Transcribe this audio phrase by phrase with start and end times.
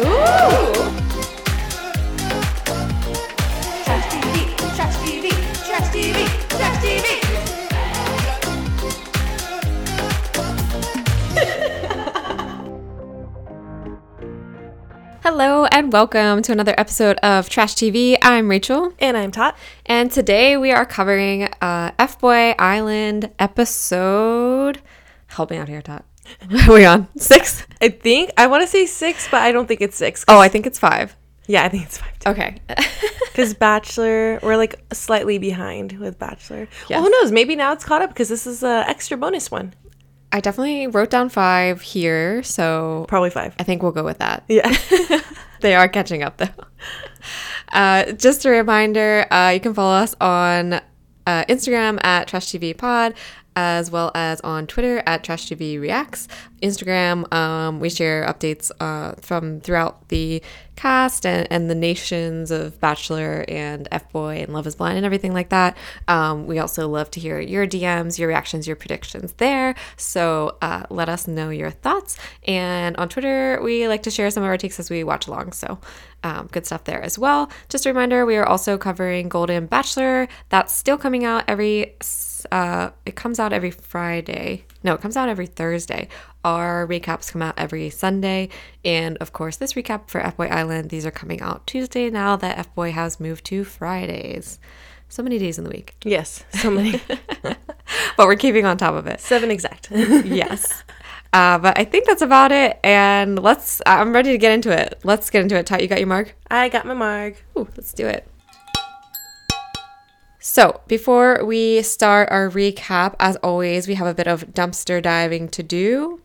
[0.00, 0.04] Ooh!
[3.84, 5.26] Trash TV, Trash TV,
[5.66, 6.18] Trash TV,
[6.56, 7.06] Trash TV.
[15.22, 18.16] Hello and welcome to another episode of Trash TV.
[18.22, 19.56] I'm Rachel, And I'm Tot.
[19.86, 24.80] and today we are covering uh, F Boy Island episode.
[25.28, 26.04] Help me out here, Tot.
[26.68, 27.64] Are we on six?
[27.80, 30.24] I think I want to say six, but I don't think it's six.
[30.28, 31.16] Oh, I think it's five.
[31.46, 32.18] yeah, I think it's five.
[32.18, 32.30] too.
[32.30, 32.58] Okay.
[33.38, 36.66] Because Bachelor, we're like slightly behind with Bachelor.
[36.88, 36.90] Yes.
[36.90, 37.30] Well, who knows?
[37.30, 39.74] Maybe now it's caught up because this is a extra bonus one.
[40.32, 43.54] I definitely wrote down five here, so Probably five.
[43.60, 44.42] I think we'll go with that.
[44.48, 44.76] Yeah.
[45.60, 46.48] they are catching up though.
[47.72, 52.76] Uh, just a reminder, uh, you can follow us on uh, Instagram at Trash TV
[52.76, 53.14] Pod,
[53.58, 56.28] as well as on Twitter at Trash TV Reacts.
[56.62, 60.40] Instagram, um, we share updates uh, from throughout the
[60.76, 65.04] cast and, and the nations of Bachelor and F Boy and Love Is Blind and
[65.04, 65.76] everything like that.
[66.06, 69.74] Um, we also love to hear your DMs, your reactions, your predictions there.
[69.96, 72.16] So uh, let us know your thoughts.
[72.46, 75.50] And on Twitter, we like to share some of our takes as we watch along.
[75.52, 75.80] So
[76.22, 77.50] um, good stuff there as well.
[77.68, 80.28] Just a reminder, we are also covering Golden Bachelor.
[80.48, 81.96] That's still coming out every.
[82.50, 84.64] Uh, it comes out every Friday.
[84.82, 86.08] No, it comes out every Thursday.
[86.44, 88.48] Our recaps come out every Sunday,
[88.84, 90.90] and of course, this recap for F Boy Island.
[90.90, 94.58] These are coming out Tuesday now that F Boy has moved to Fridays.
[95.08, 96.44] So many days in the week, yes.
[96.50, 97.00] So many.
[98.16, 99.20] but we're keeping on top of it.
[99.20, 99.90] Seven exact.
[99.92, 100.84] yes.
[101.32, 102.78] Uh, but I think that's about it.
[102.82, 104.98] And let's, I'm ready to get into it.
[105.04, 105.66] Let's get into it.
[105.66, 106.34] Tot, you got your mark?
[106.50, 107.42] I got my mark.
[107.58, 108.26] Ooh, let's do it.
[110.50, 115.50] So, before we start our recap, as always, we have a bit of dumpster diving
[115.50, 116.22] to do.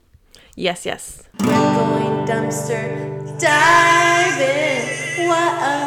[0.56, 1.24] Yes, yes.
[1.42, 5.28] We're going dumpster diving.
[5.28, 5.84] Whoa.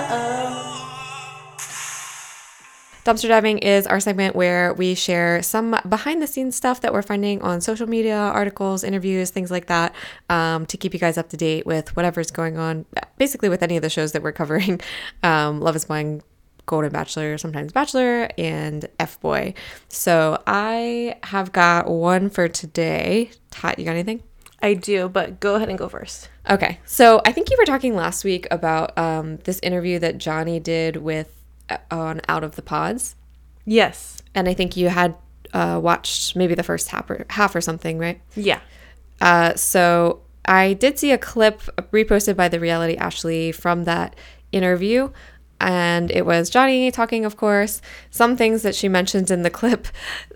[3.06, 7.00] Dumpster diving is our segment where we share some behind the scenes stuff that we're
[7.00, 9.94] finding on social media, articles, interviews, things like that,
[10.28, 12.84] um, to keep you guys up to date with whatever's going on,
[13.16, 14.78] basically with any of the shows that we're covering.
[15.22, 16.22] Um, Love is Blind,
[16.66, 19.54] Golden Bachelor, sometimes Bachelor, and F Boy.
[19.88, 23.31] So I have got one for today.
[23.50, 24.22] Tot, you got anything?
[24.62, 26.28] I do, but go ahead and go first.
[26.50, 30.62] Okay, so I think you were talking last week about um, this interview that Johnie
[30.62, 31.32] did with
[31.71, 33.16] uh, on Out of the Pods.
[33.65, 34.22] Yes.
[34.34, 35.16] and I think you had
[35.53, 38.21] uh, watched maybe the first half or, half or something, right?
[38.34, 38.60] Yeah.
[39.21, 44.15] Uh, so I did see a clip reposted by the reality Ashley from that
[44.53, 45.10] interview.
[45.59, 47.81] And it was Johnie talking, of course,
[48.11, 49.89] some things that she mentions in the clip.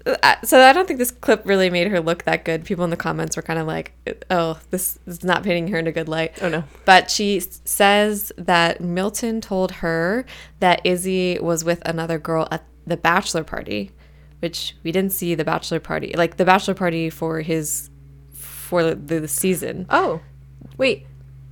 [0.06, 2.64] Uh, So I don't think this clip really made her look that good.
[2.64, 3.92] People in the comments were kind of like,
[4.30, 6.38] oh, this is not painting her in a good light.
[6.42, 6.64] Oh, no.
[6.86, 10.24] But she says that Milton told her
[10.60, 13.90] that Izzy was with another girl at the bachelor party,
[14.40, 17.90] which we didn't see the bachelor party, like the bachelor party for his
[18.32, 19.84] for the, the season.
[19.90, 20.20] Oh,
[20.78, 21.06] wait.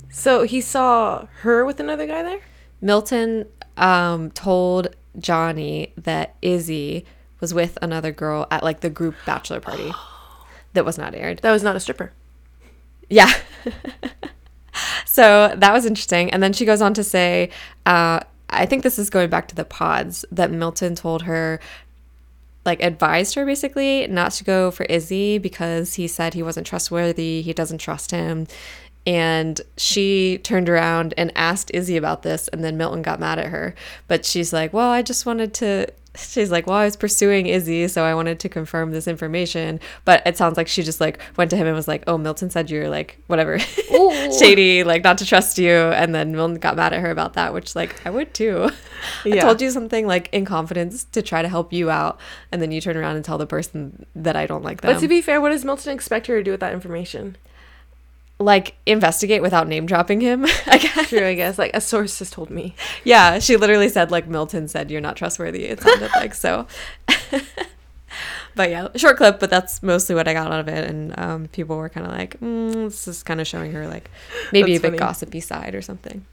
[0.09, 2.39] So he saw her with another guy there?
[2.81, 3.45] Milton
[3.77, 7.05] um, told Johnie that Izzy
[7.39, 9.91] was with another girl at like the group bachelor party
[10.73, 11.39] that was not aired.
[11.39, 12.11] That was not a stripper.
[13.09, 13.31] Yeah.
[15.05, 16.31] so that was interesting.
[16.31, 17.49] And then she goes on to say,
[17.85, 18.19] uh,
[18.49, 21.59] I think this is going back to the pods that Milton told her,
[22.65, 27.41] like, advised her basically not to go for Izzy because he said he wasn't trustworthy.
[27.41, 28.47] He doesn't trust him.
[29.09, 32.47] And she turned around and asked Izzy about this.
[32.49, 33.73] And then Milton got mad at her.
[34.07, 35.87] But she's like, Well, I just wanted to.
[36.15, 39.79] She's like, Well, I was pursuing Izzy, so I wanted to confirm this information.
[40.05, 42.51] But it sounds like she just like went to him and was like, Oh, Milton
[42.51, 43.57] said you're like, whatever,
[44.39, 45.71] shady, like not to trust you.
[45.71, 48.69] And then Milton got mad at her about that, which like I would too.
[49.25, 52.19] I told you something like in confidence to try to help you out.
[52.51, 54.93] And then you turn around and tell the person that I don't like them.
[54.93, 57.37] But to be fair, what does Milton expect her to do with that information?
[58.39, 60.45] Like investigate without name dropping him.
[60.65, 61.09] I guess.
[61.09, 61.57] True, I guess.
[61.57, 62.75] Like a source has told me.
[63.03, 65.65] Yeah, she literally said like Milton said you're not trustworthy.
[65.65, 66.65] It sounded like so.
[68.55, 70.89] but yeah, short clip, but that's mostly what I got out of it.
[70.89, 74.09] And um, people were kind of like, mm, this is kind of showing her like
[74.51, 74.99] maybe That's a bit funny.
[74.99, 76.25] gossipy side or something.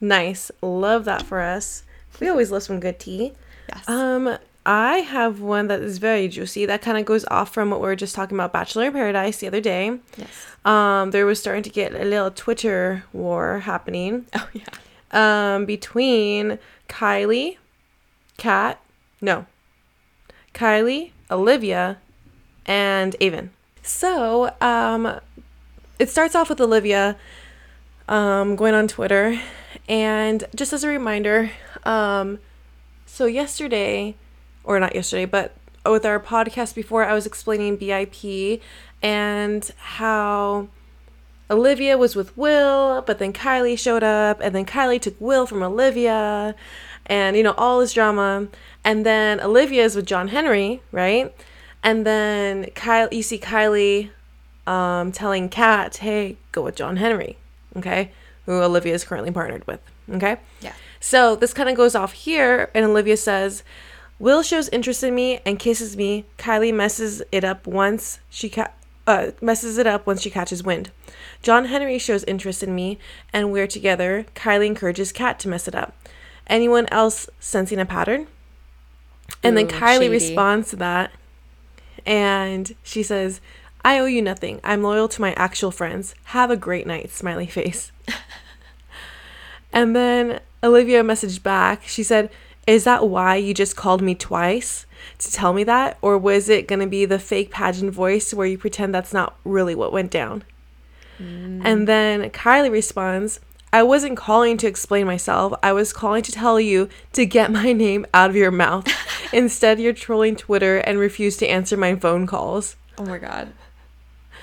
[0.00, 0.50] Nice.
[0.62, 1.82] Love that for us.
[2.20, 3.32] We always love some good tea.
[3.68, 3.88] Yes.
[3.88, 6.66] Um, I have one that is very juicy.
[6.66, 9.38] That kind of goes off from what we were just talking about Bachelor in Paradise
[9.38, 9.98] the other day.
[10.16, 10.28] yes.
[10.64, 14.64] Um, there was starting to get a little Twitter war happening Oh yeah.
[15.54, 16.58] um, between
[16.88, 17.58] Kylie,
[18.36, 18.80] Kat,
[19.20, 19.46] no,
[20.52, 21.98] Kylie, Olivia,
[22.66, 23.50] and Aven.
[23.84, 25.20] So um,
[26.00, 27.16] it starts off with Olivia
[28.08, 29.40] um, going on Twitter.
[29.88, 31.52] And just as a reminder,
[31.84, 32.40] um,
[33.06, 34.16] so yesterday,
[34.66, 38.60] or not yesterday, but with our podcast before, I was explaining BIP
[39.02, 40.68] and how
[41.48, 45.62] Olivia was with Will, but then Kylie showed up, and then Kylie took Will from
[45.62, 46.54] Olivia,
[47.06, 48.48] and you know, all this drama.
[48.84, 51.34] And then Olivia is with John Henry, right?
[51.82, 54.10] And then Kyle, you see Kylie
[54.66, 57.38] um, telling Kat, hey, go with John Henry,
[57.76, 58.10] okay?
[58.46, 59.80] Who Olivia is currently partnered with,
[60.10, 60.38] okay?
[60.60, 60.72] Yeah.
[60.98, 63.62] So this kind of goes off here, and Olivia says,
[64.18, 66.24] Will shows interest in me and kisses me.
[66.38, 68.70] Kylie messes it up once she ca-
[69.06, 70.90] uh, messes it up once she catches wind.
[71.42, 72.98] John Henry shows interest in me,
[73.32, 74.26] and we're together.
[74.34, 75.94] Kylie encourages Kat to mess it up.
[76.46, 78.26] Anyone else sensing a pattern?
[79.42, 80.08] And then Ooh, Kylie shady.
[80.08, 81.12] responds to that,
[82.06, 83.40] and she says,
[83.84, 84.60] "I owe you nothing.
[84.64, 86.14] I'm loyal to my actual friends.
[86.26, 87.92] Have a great night." Smiley face.
[89.72, 91.82] And then Olivia messaged back.
[91.82, 92.30] She said,
[92.66, 94.86] Is that why you just called me twice
[95.18, 95.98] to tell me that?
[96.02, 99.36] Or was it going to be the fake pageant voice where you pretend that's not
[99.44, 100.42] really what went down?
[101.20, 101.62] Mm.
[101.64, 103.40] And then Kylie responds,
[103.72, 105.52] I wasn't calling to explain myself.
[105.62, 108.86] I was calling to tell you to get my name out of your mouth.
[109.32, 112.76] Instead, you're trolling Twitter and refuse to answer my phone calls.
[112.98, 113.52] Oh my god.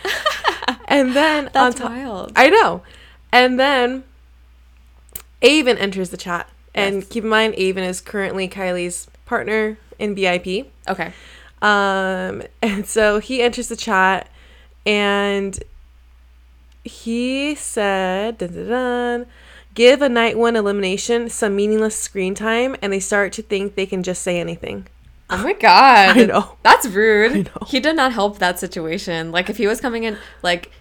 [0.93, 2.33] And then That's on top, wild.
[2.35, 2.83] I know.
[3.31, 4.03] And then
[5.41, 6.47] Aven enters the chat.
[6.75, 7.07] And Yes.
[7.09, 10.65] keep in mind, Aven is currently Kylie's partner in BIP.
[10.87, 11.13] Okay.
[11.61, 14.27] Um, and so he enters the chat
[14.85, 15.57] and
[16.83, 19.25] he said, dun, dun, dun,
[19.73, 23.85] give a night one elimination some meaningless screen time, and they start to think they
[23.85, 24.87] can just say anything.
[25.29, 26.17] Oh my god.
[26.17, 26.57] I know.
[26.63, 27.31] That's rude.
[27.31, 27.67] I know.
[27.67, 29.31] He did not help that situation.
[29.31, 30.71] Like if he was coming in like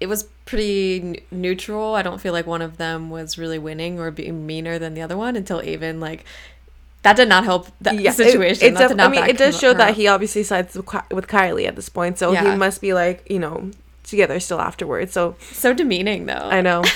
[0.00, 1.94] it was pretty n- neutral.
[1.94, 5.02] I don't feel like one of them was really winning or being meaner than the
[5.02, 6.24] other one until even like
[7.02, 8.68] that did not help that Yeah, situation.
[8.68, 9.96] It, that def- I mean, it does show that up.
[9.96, 12.50] he obviously sides with Ky- with Kylie at this point, so Yeah.
[12.50, 13.70] he must be like, you know,
[14.04, 15.12] together still afterwards.
[15.12, 16.34] So so demeaning though.
[16.50, 16.82] I know.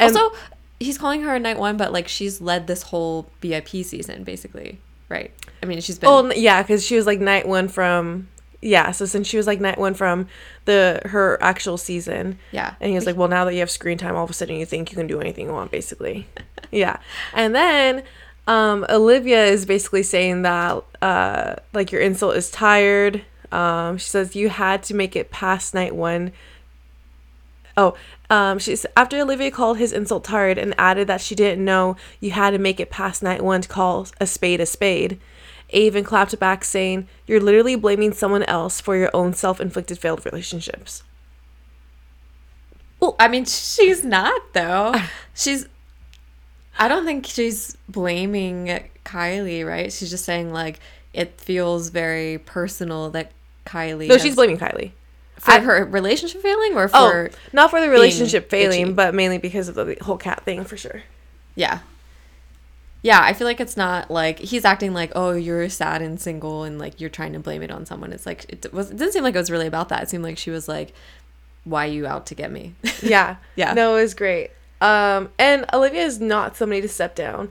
[0.00, 0.32] Also,
[0.80, 4.80] he's calling her a night one, but like she's led this whole BIP season basically,
[5.08, 5.30] right?
[5.62, 8.28] I mean, she's been Oh n- yeah, because she was like night one from
[8.62, 8.92] yeah.
[8.92, 10.28] So since she was like night one from
[10.64, 12.74] the her actual season, yeah.
[12.80, 14.56] and he was like, well, now that you have screen time, all of a sudden
[14.56, 16.28] you think you can do anything you want, basically.
[16.70, 16.98] yeah,
[17.34, 18.04] and then
[18.46, 23.24] um, Olivia is basically saying that uh, like your insult is tired.
[23.50, 26.32] Um, she says you had to make it past night one.
[27.76, 27.94] Oh,
[28.30, 32.30] um, she's after Olivia called his insult tired and added that she didn't know you
[32.30, 35.20] had to make it past night one to call a spade a spade.
[35.72, 41.02] Aven clapped back, saying, "You're literally blaming someone else for your own self-inflicted failed relationships."
[43.00, 44.94] Well, I mean, she's not though.
[45.34, 45.66] She's.
[46.78, 49.92] I don't think she's blaming Kylie, right?
[49.92, 50.80] She's just saying like
[51.12, 53.32] it feels very personal that
[53.66, 54.08] Kylie.
[54.08, 54.92] No, has- she's blaming Kylie.
[55.38, 58.96] for I- her relationship failing or Oh, for not for the relationship failing, bitchy.
[58.96, 61.02] but mainly because of the whole Kat thing, for sure.
[61.56, 61.80] yeah.
[63.02, 66.62] Yeah, I feel like it's not like he's acting like, oh, you're sad and single,
[66.62, 68.12] and like you're trying to blame it on someone.
[68.12, 68.90] It's like it was.
[68.90, 70.04] It didn't seem like it was really about that.
[70.04, 70.94] It seemed like she was like,
[71.64, 73.74] "Why you out to get me?" Yeah, Yeah.
[73.74, 74.50] No, it was great.
[74.80, 77.50] Um, and Olivia is not somebody to step down.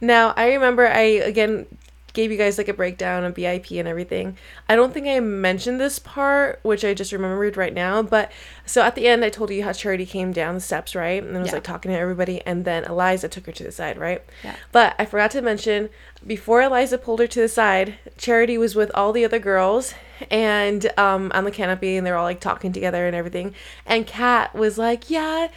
[0.00, 1.66] Now, I remember I again
[2.12, 4.36] gave you guys like a breakdown of BIP and everything.
[4.68, 8.02] I don't think I mentioned this part, which I just remembered right now.
[8.02, 8.30] But
[8.66, 11.22] so at the end, I told you how Charity came down the steps, right?
[11.22, 11.56] And then was Yeah.
[11.56, 14.22] like talking to everybody, and then Eliza took her to the side, right?
[14.44, 14.56] Yeah.
[14.72, 15.88] But I forgot to mention
[16.26, 19.94] before Eliza pulled her to the side, Charity was with all the other girls
[20.30, 23.54] and um, on the canopy, and they're all like talking together and everything.
[23.86, 25.48] And Kat was like, "Yeah."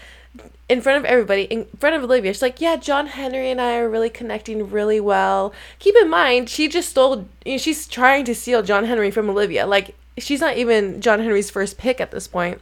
[0.68, 2.34] In front of everybody, in front of Olivia.
[2.34, 6.50] She's like, "Yeah, John Henry and I are really connecting really well." Keep in mind,
[6.50, 7.28] she just stole.
[7.46, 9.66] You know, she's trying to steal John Henry from Olivia.
[9.66, 12.60] Like she's not even John Henry's first pick at this point.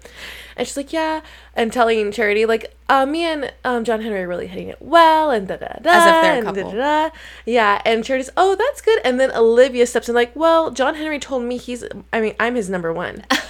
[0.56, 1.22] And she's like, "Yeah,"
[1.56, 5.32] and telling Charity like, uh, "Me and um, John Henry are really hitting it well,"
[5.32, 5.90] and da da da.
[5.90, 6.72] As if they're a couple.
[7.46, 11.20] Yeah, and Charity's, "Oh, that's good." And then Olivia steps in like, "Well, John Henry
[11.20, 11.84] told me he's.
[12.12, 13.24] I mean, I'm his number one."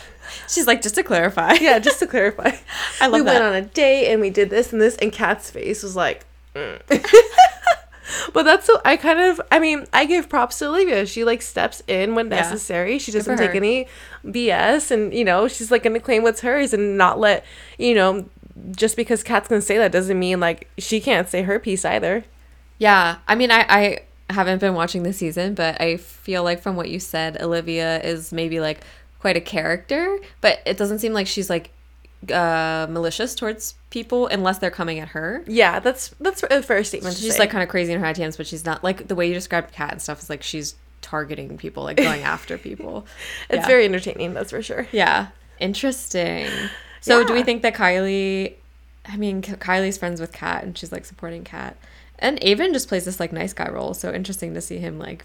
[0.49, 1.53] she's like, just to clarify.
[1.53, 2.51] yeah, just to clarify.
[3.01, 3.33] I love we that.
[3.33, 6.25] went on a date and we did this and this, and Kat's face was like,
[6.55, 6.79] mm.
[8.33, 8.79] but that's so.
[8.85, 11.05] I kind of, I mean, I give props to Olivia.
[11.05, 12.37] She like steps in when Yeah.
[12.41, 12.99] necessary.
[12.99, 13.87] She doesn't take any
[14.25, 17.45] BS, and you know, she's like gonna claim what's hers and not let
[17.77, 18.25] you know.
[18.71, 22.23] Just because Kat's gonna say that doesn't mean like she can't say her piece either.
[22.77, 23.99] Yeah, I mean, I, I
[24.29, 28.31] haven't been watching the season, but I feel like from what you said, Olivia is
[28.33, 28.81] maybe like
[29.23, 31.71] quite a character, but it doesn't seem like she's like
[32.29, 35.45] uh, malicious towards people unless they're coming at her.
[35.47, 37.15] Yeah, that's that's a fair statement.
[37.15, 39.25] to She's like kind of crazy in her ITMs, but she's not like the way
[39.25, 43.07] you described Kat and stuff is like she's targeting people, like going after people.
[43.49, 43.65] it's yeah.
[43.67, 44.33] very entertaining.
[44.33, 44.87] That's for sure.
[44.91, 45.27] yeah,
[45.57, 46.49] interesting.
[46.99, 48.55] So do we think that Kylie?
[49.05, 51.77] I mean, Kylie's friends with Kat, and she's like supporting Kat,
[52.19, 53.93] and Aven just plays this like nice guy role.
[53.93, 55.23] So interesting to see him like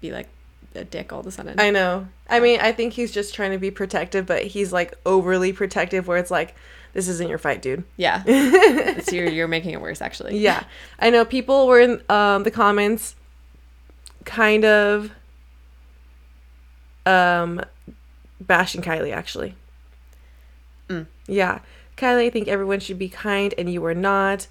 [0.00, 0.28] be like
[0.74, 1.58] a dick all of a sudden.
[1.60, 2.08] I know.
[2.28, 6.06] I mean, I think he's just trying to be protective, but he's like overly protective,
[6.08, 6.54] where it's like,
[6.92, 7.84] this isn't your fight, dude.
[7.96, 10.38] yeah, it's you're you're making it worse actually.
[10.38, 10.64] Yeah,
[10.98, 11.24] I know.
[11.24, 13.16] People were in um, the comments,
[14.24, 15.10] kind of,
[17.06, 17.60] um,
[18.40, 19.12] bashing Kylie.
[19.12, 19.54] Actually,
[20.88, 21.06] Mm.
[21.26, 21.60] yeah,
[21.96, 22.26] Kylie.
[22.26, 24.46] I think everyone should be kind, and you were not.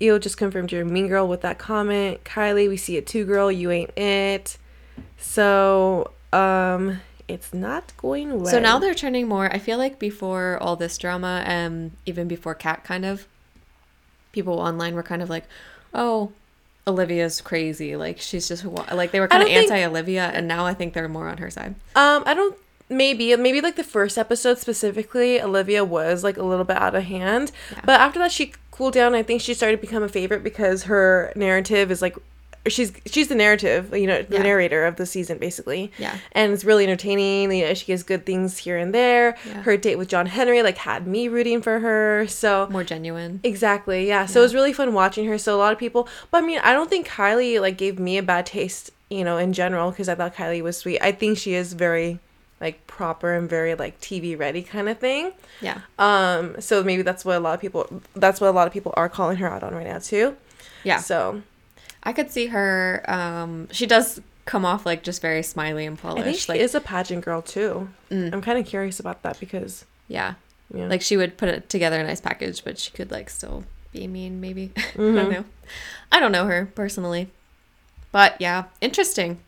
[0.00, 2.22] Eel just confirmed you're a mean girl with that comment.
[2.24, 3.50] Kylie, we see it too, girl.
[3.50, 4.56] You ain't it.
[5.18, 8.46] So, um, it's not going well.
[8.46, 9.52] So now they're turning more.
[9.52, 13.26] I feel like before all this drama, um, even before Kat, kind of,
[14.32, 15.44] people online were kind of like,
[15.92, 16.32] "Oh,
[16.86, 17.96] Olivia's crazy.
[17.96, 20.74] Like she's just like they were kind of don't think- anti Olivia, and now I
[20.74, 21.74] think they're more on her side.
[21.94, 22.56] Um, I don't.
[22.90, 27.04] Maybe, maybe like the first episode specifically, Olivia was like a little bit out of
[27.04, 27.52] hand.
[27.70, 27.80] Yeah.
[27.84, 29.14] But after that, she cooled down.
[29.14, 32.16] I think she started to become a favorite because her narrative is like,
[32.68, 34.42] she's she's the narrative, you know, the Yeah.
[34.42, 35.92] narrator of the season basically.
[35.98, 36.16] Yeah.
[36.32, 37.52] And it's really entertaining.
[37.52, 39.36] You know, she gets good things here and there.
[39.46, 39.62] Yeah.
[39.62, 42.26] Her date with John Henry like had me rooting for her.
[42.28, 43.40] So More genuine.
[43.44, 44.06] Exactly.
[44.06, 44.26] Yeah.
[44.26, 45.38] So it was really fun watching her.
[45.38, 48.18] So a lot of people, but I mean, I don't think Kylie like gave me
[48.18, 51.00] a bad taste, you know, in general because I thought Kylie was sweet.
[51.00, 52.18] I think she is very
[52.60, 55.32] like proper and very like TV ready kind of thing.
[55.60, 55.78] Yeah.
[55.98, 58.92] Um so maybe that's what a lot of people that's what a lot of people
[58.96, 60.36] are calling her out on right now too.
[60.82, 60.98] Yeah.
[60.98, 61.42] So
[62.02, 63.04] I could see her.
[63.08, 66.24] Um, she does come off like just very smiley and I polished.
[66.24, 67.88] think she like is a pageant girl too.
[68.10, 68.32] Mm.
[68.32, 70.34] I'm kind of curious about that because yeah,
[70.72, 70.86] yeah.
[70.86, 74.06] like she would put it together a nice package, but she could like still be
[74.06, 74.40] mean.
[74.40, 75.14] Maybe I Mm-hmm.
[75.16, 75.44] don't know.
[76.10, 77.28] I don't know her personally,
[78.12, 79.38] but yeah, interesting.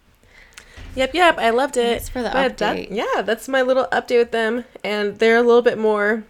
[0.96, 1.38] Yep, yep.
[1.38, 1.86] I loved it.
[1.86, 2.88] Thanks for the But that- update.
[2.90, 6.24] yeah, that's my little update with them, and they're a little bit more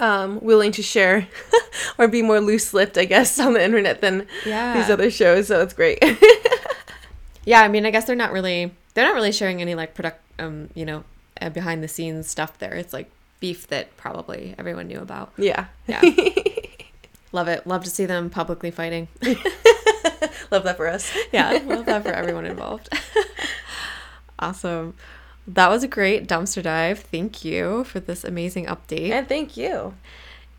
[0.00, 1.26] um, willing to share
[1.98, 4.74] or be more loose-lipped, I guess, on the internet than Yeah.
[4.80, 5.48] these other shows.
[5.48, 6.02] So it's great.
[7.48, 10.20] Yeah, I mean, I guess they're not really they're not really sharing any like product
[10.40, 11.04] um you know
[11.40, 12.74] uh, behind the scenes stuff there.
[12.74, 15.32] It's like beef that probably everyone knew about.
[15.38, 16.00] yeah, Yeah.
[17.30, 17.64] Love it.
[17.64, 19.06] Love to see them publicly fighting.
[20.50, 21.12] love that for us.
[21.32, 22.88] yeah, love that for everyone involved.
[24.40, 24.94] awesome.
[25.48, 26.98] That was a great dumpster dive.
[27.00, 29.10] Thank you for this amazing update.
[29.10, 29.94] And thank you.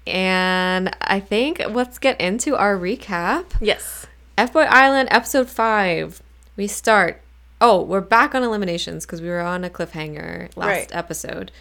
[0.06, 3.46] And I think let's get into our recap.
[3.60, 4.08] Yes.
[4.38, 6.22] F Boy Island, episode five.
[6.56, 7.22] We start.
[7.60, 10.96] Oh, we're back on eliminations because we were on a cliffhanger last Right.
[10.96, 11.52] episode.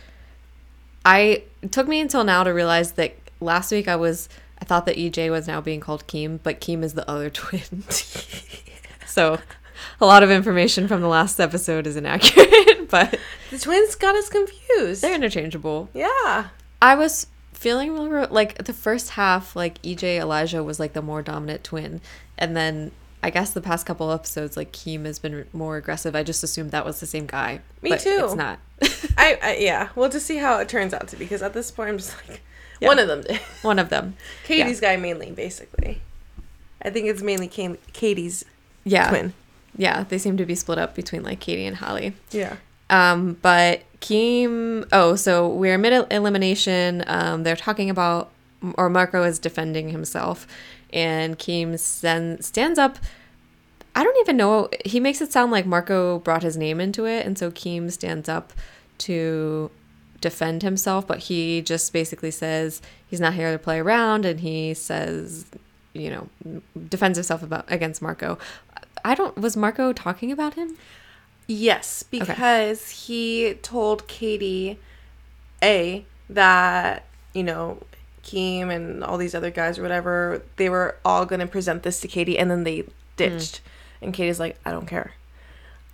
[1.05, 4.29] I it took me until now to realize that last week I was
[4.61, 7.83] I thought that EJ was now being called Keem, but Keem is the other twin.
[9.07, 9.39] so
[10.01, 13.19] a lot of information from the last episode is inaccurate, but
[13.51, 15.03] The twins got us confused.
[15.03, 15.89] they're interchangeable.
[15.95, 16.49] yeah.
[16.83, 17.97] I was feeling
[18.31, 22.01] like the first half, like EJ Elijah was like the more dominant twin,
[22.37, 22.93] and then
[23.23, 26.15] I guess the past couple episodes, like Keem has been more aggressive.
[26.15, 27.61] I just assumed that was the same guy.
[27.83, 28.21] Me but too.
[28.25, 28.59] It's not.
[29.19, 29.89] I, I yeah.
[29.97, 32.15] We'll just see how it turns out to be because at this point I'm just
[32.29, 32.43] like
[32.79, 32.89] Yeah.
[32.89, 33.41] one of them did.
[33.63, 34.17] One of them.
[34.45, 36.03] Katie's guy mainly, basically.
[36.83, 38.45] I think it's mainly Ka- Katie's
[38.85, 39.09] Yeah.
[39.09, 39.33] twin.
[39.77, 40.05] Yeah.
[40.05, 42.15] They seem to be split up between like Katie and Holly.
[42.31, 42.57] Yeah.
[42.89, 47.05] Um, but Keem, oh, so we're mid elimination.
[47.07, 48.31] Um, they're talking about,
[48.77, 50.47] or Marco is defending himself,
[50.93, 52.99] and Keem send, stands up.
[53.95, 54.69] I don't even know.
[54.85, 58.29] He makes it sound like Marco brought his name into it, and so Keem stands
[58.29, 58.53] up
[58.99, 59.71] to
[60.21, 64.75] defend himself, but he just basically says he's not here to play around, and he
[64.75, 65.47] says,
[65.93, 68.39] you know, defends himself about against Marco.
[69.07, 69.39] I don't.
[69.39, 70.77] Was Marco talking about him?
[71.47, 74.81] Yes, because he told Katie
[75.63, 77.79] A that, you know,
[78.25, 82.01] Keem and all these other guys or whatever, they were all going to present this
[82.01, 82.83] to Katie and then they
[83.17, 83.61] ditched.
[83.61, 83.61] Mm.
[84.03, 85.13] And Katie's like, I don't care.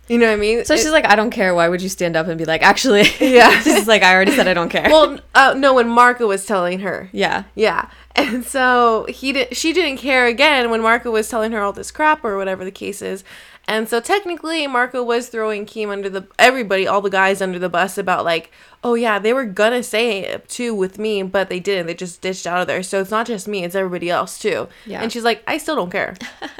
[0.09, 0.65] You know what I mean?
[0.65, 1.55] So It- she's like, I don't care.
[1.55, 3.59] Why would you stand up and be like, actually, Yeah.
[3.61, 4.89] she's like, I already said I don't care.
[4.89, 7.09] well, uh, no, when Marco was telling her.
[7.13, 7.89] yeah, Yeah.
[8.15, 11.89] And so he did she didn't care again when Marco was telling her all this
[11.89, 13.23] crap or whatever the case is.
[13.67, 17.69] And so technically Marco was throwing Keem under the everybody, all the guys under the
[17.69, 18.51] bus about like,
[18.83, 21.87] oh yeah, they were gonna say it too with me, but they didn't.
[21.87, 22.83] They just ditched out of there.
[22.83, 24.67] So it's not just me, it's everybody else too.
[24.85, 25.01] Yeah.
[25.01, 26.13] And she's like, I still don't care.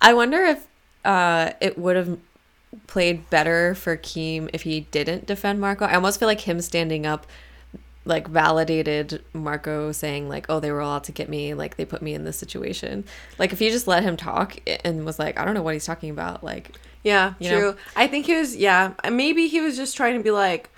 [0.00, 0.66] I wonder if
[1.04, 2.18] uh, it would have
[2.86, 5.84] played better for Keem if he didn't defend Marco.
[5.86, 7.26] I almost feel like him standing up
[8.04, 11.52] like validated Marco saying like, "Oh, they were all out to get me.
[11.54, 13.04] Like they put me in this situation."
[13.38, 15.84] Like if you just let him talk and was like, "I don't know what he's
[15.86, 17.48] talking about," like Yeah, true.
[17.60, 17.76] know?
[17.96, 18.56] I think he was.
[18.56, 20.70] Yeah, maybe he was just trying to be like,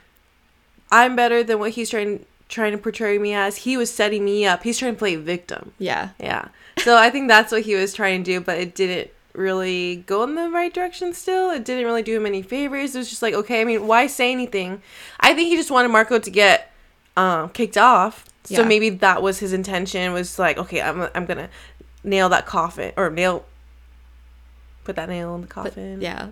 [0.91, 3.59] I'm better than what he's trying trying to portray me as.
[3.59, 4.65] He was setting me up.
[4.65, 5.73] He's trying to play victim.
[5.79, 6.49] yeah, Yeah.
[6.79, 9.11] So I think that's what he was trying to do, but it didn't
[9.41, 11.51] really go in the right direction still.
[11.51, 12.95] It didn't really do him any favors.
[12.95, 14.83] It was just like, okay, I mean, why say anything?
[15.19, 16.73] I think he just wanted Marco to get
[17.17, 18.25] um, kicked off.
[18.45, 18.69] So Yeah.
[18.69, 21.49] maybe that was his intention was like, okay, I'm, I'm going to
[22.05, 23.45] nail that coffin or nail,
[24.85, 26.01] put that nail in the but coffin.
[26.01, 26.29] yeah.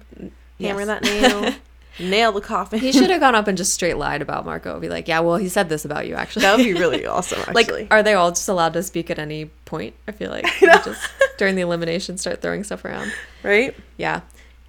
[0.61, 0.87] Hammer Yes.
[0.87, 1.55] that nail.
[1.99, 2.78] nail the coffin.
[2.78, 4.78] he should have gone up and just straight lied about Marco.
[4.81, 7.40] Be like, "Yeah, well, he said this about you actually." that would be really awesome,
[7.40, 7.83] actually.
[7.85, 9.95] like, are they all just allowed to speak at any point?
[10.07, 13.12] I feel like You just during the elimination start throwing stuff around.
[13.43, 13.75] right?
[13.97, 14.21] Yeah.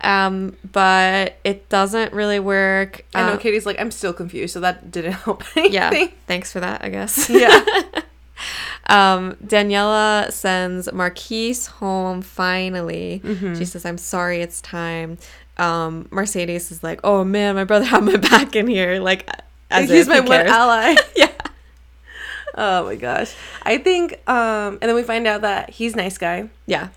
[0.01, 3.03] Um, but it doesn't really work.
[3.13, 5.73] I know Uh, Katie's like, I'm still confused, so that didn't help anything.
[5.73, 6.07] Yeah.
[6.25, 7.29] Thanks for that, I guess.
[7.29, 7.63] Yeah.
[8.87, 13.21] Um, Daniela sends Marquise home finally.
[13.23, 13.55] Mm-hmm.
[13.55, 15.17] She says, I'm sorry, it's time.
[15.59, 18.99] Um, Mercedes is like, Oh man, my brother had my back in here.
[18.99, 19.29] Like,
[19.69, 20.95] as He's my he one ally.
[21.15, 21.31] Yeah.
[22.55, 23.33] Oh my gosh.
[23.63, 26.89] I think um and then we find out that he's nice guy, Yeah.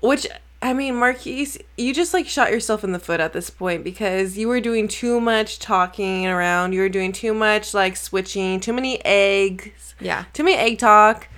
[0.00, 0.26] which
[0.60, 4.36] I mean, Marquise, you just like shot yourself in the foot at this point because
[4.36, 6.72] you were doing too much talking around.
[6.72, 10.24] You were doing too much like switching, too many eggs, Yeah.
[10.32, 11.28] too many egg talk.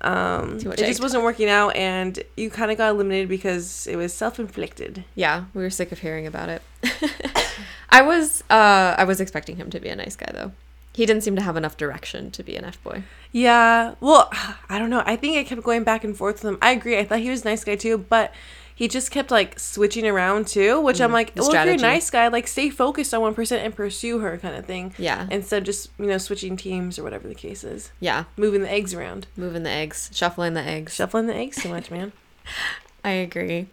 [0.00, 4.12] Um, it just wasn't working out, and you kind of got eliminated because it was
[4.12, 5.04] self-inflicted.
[5.14, 5.44] Yeah.
[5.54, 6.62] We were sick of hearing about it.
[7.90, 10.52] I was uh I was expecting him to be a nice guy though.
[10.92, 13.02] He didn't seem to have enough direction to be an F boy.
[13.32, 13.94] Yeah.
[14.00, 14.30] Well,
[14.68, 15.02] I don't know.
[15.06, 16.58] I think I kept going back and forth with him.
[16.60, 16.98] I agree.
[16.98, 18.32] I thought he was a nice guy too, but
[18.78, 21.76] he just kept like switching around too, which I'm like, the well, if you're a
[21.76, 24.94] nice guy, like stay focused on one person percent and pursue her kind of thing.
[24.98, 25.26] Yeah.
[25.30, 27.90] Instead of just, you know, switching teams or whatever the case is.
[27.98, 28.24] Yeah.
[28.36, 29.26] Moving the eggs around.
[29.36, 30.94] Moving the eggs, shuffling the eggs.
[30.94, 32.12] Shuffling the eggs too much, man.
[33.04, 33.66] I agree.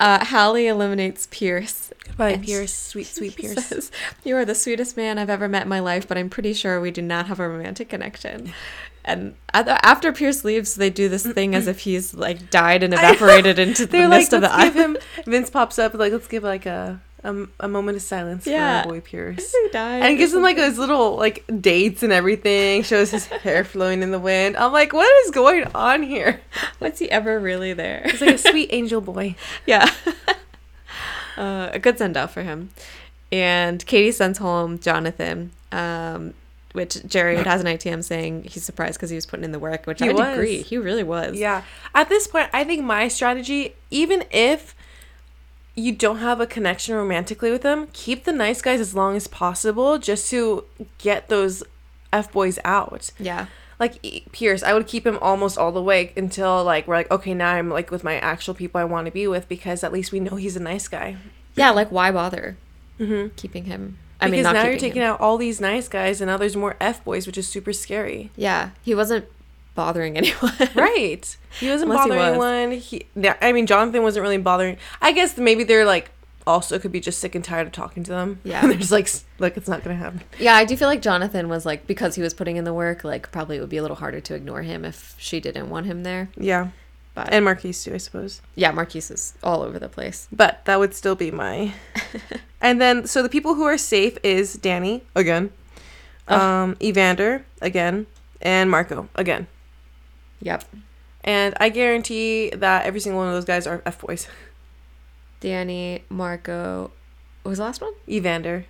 [0.00, 1.92] Uh, Hallie eliminates Pierce.
[2.04, 2.74] Goodbye, Pierce.
[2.74, 3.66] Sweet, sweet Pierce.
[3.66, 3.90] says,
[4.24, 6.80] you are the sweetest man I've ever met in my life, but I'm pretty sure
[6.80, 8.52] we do not have a romantic connection.
[9.06, 13.58] And after Pierce leaves, they do this thing as if he's like died and evaporated
[13.58, 14.96] into the like, mist of the give island.
[14.96, 15.24] him.
[15.26, 18.82] Vince pops up like, let's give like a a, a moment of silence Yeah.
[18.82, 19.54] for our boy Pierce.
[19.74, 22.82] And gives him like his little like dates and everything.
[22.82, 24.56] Shows his hair flowing in the wind.
[24.56, 26.40] I'm like, what is going on here?
[26.80, 28.02] Was he ever really there?
[28.04, 29.36] He's like a sweet angel boy.
[29.66, 29.90] yeah.
[31.36, 32.70] uh, a good send off for him.
[33.32, 36.34] And Katie sends home Jonathan, um,
[36.74, 39.86] which Jared has an ITM saying he's surprised because he was putting in the work,
[39.86, 40.34] which He I was.
[40.36, 40.60] agree.
[40.60, 41.36] He really was.
[41.38, 41.62] Yeah.
[41.94, 44.74] At this point, I think my strategy, even if
[45.76, 49.26] you don't have a connection romantically with them, keep the nice guys as long as
[49.26, 50.64] possible just to
[50.98, 51.62] get those
[52.12, 53.10] F boys out.
[53.18, 53.46] Yeah.
[53.80, 57.34] Like Pierce, I would keep him almost all the way until like we're like, okay,
[57.34, 60.12] now I'm like with my actual people I want to be with because at least
[60.12, 61.16] we know he's a nice guy.
[61.56, 62.56] Yeah, like why bother
[63.00, 63.34] Mm-hmm.
[63.34, 63.98] keeping him?
[64.20, 65.08] I Because mean, not now you're taking him.
[65.10, 68.30] out all these nice guys and now there's more F boys, which is super scary.
[68.36, 69.26] Yeah, he wasn't
[69.74, 70.52] bothering anyone.
[70.74, 71.36] Right.
[71.60, 72.46] He wasn't Unless he bothering was.
[72.54, 72.78] anyone.
[72.80, 74.76] He, yeah, I mean, Jonathan wasn't really bothering.
[75.02, 76.10] I guess maybe they're like
[76.46, 78.38] also could be just sick and tired of talking to them.
[78.44, 78.60] Yeah.
[78.60, 80.22] And they're just like, like it's not gonna happen.
[80.38, 83.02] yeah, I do feel like Jonathan was like because he was putting in the work.
[83.02, 85.86] Like probably it would be a little harder to ignore him if she didn't want
[85.86, 86.28] him there.
[86.36, 86.68] Yeah.
[87.14, 88.42] But And Marquise too, I suppose.
[88.56, 90.26] yeah, Marquise is all over the place.
[90.32, 91.72] But that would still be my.
[92.60, 95.50] and then, so the people who are safe is Danny again,
[96.26, 96.40] Ugh.
[96.40, 98.06] um, Evander again,
[98.42, 99.46] and Marco again.
[100.40, 100.64] Yep.
[101.22, 104.26] And I guarantee that every single one of those guys are F boys.
[105.40, 106.90] Danny, Marco.
[107.42, 107.92] What was the last one?
[108.08, 108.66] Evander.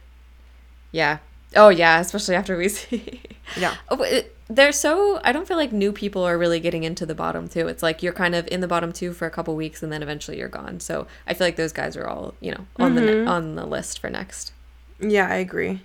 [0.93, 1.19] Yeah.
[1.57, 3.23] Oh yeah, especially after we see.
[3.57, 3.75] Yeah.
[3.89, 5.21] Oh, it, they're so.
[5.25, 7.67] I don't feel like new people are really getting into the bottom two.
[7.69, 10.03] It's like you're kind of in the bottom two for a couple weeks, and then
[10.03, 10.81] eventually you're gone.
[10.81, 13.25] So I feel like those guys are all you know on the Mhm.
[13.25, 14.53] ne- on the list for next.
[15.01, 15.81] Yeah, I agree.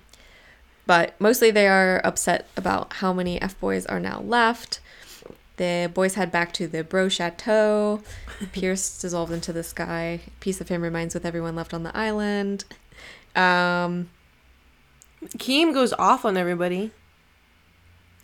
[0.86, 4.80] But mostly they are upset about how many F boys are now left.
[5.56, 8.02] The boys head back to the Bro Chateau.
[8.52, 10.20] Pierce dissolved into the sky.
[10.40, 12.64] Piece of him remains with everyone left on the island.
[13.36, 14.08] Um.
[15.36, 16.92] Keem goes off on everybody.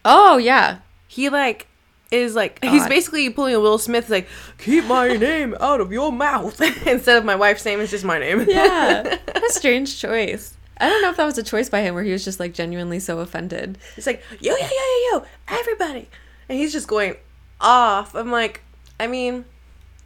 [0.07, 0.79] Oh yeah.
[1.09, 1.67] he like
[2.13, 6.13] is like he's basically pulling a Will Smith like keep my name out of your
[6.13, 9.03] mouth instead of my wife's name it's just my name Yeah.
[9.33, 10.57] what a strange choice.
[10.79, 12.55] I don't know if that was a choice by him where he was just like
[12.55, 13.79] genuinely so offended.
[13.97, 16.09] it's like yo yo yo yo yo everybody
[16.49, 17.17] and he's just going
[17.61, 18.63] off I'm like
[19.01, 19.45] I mean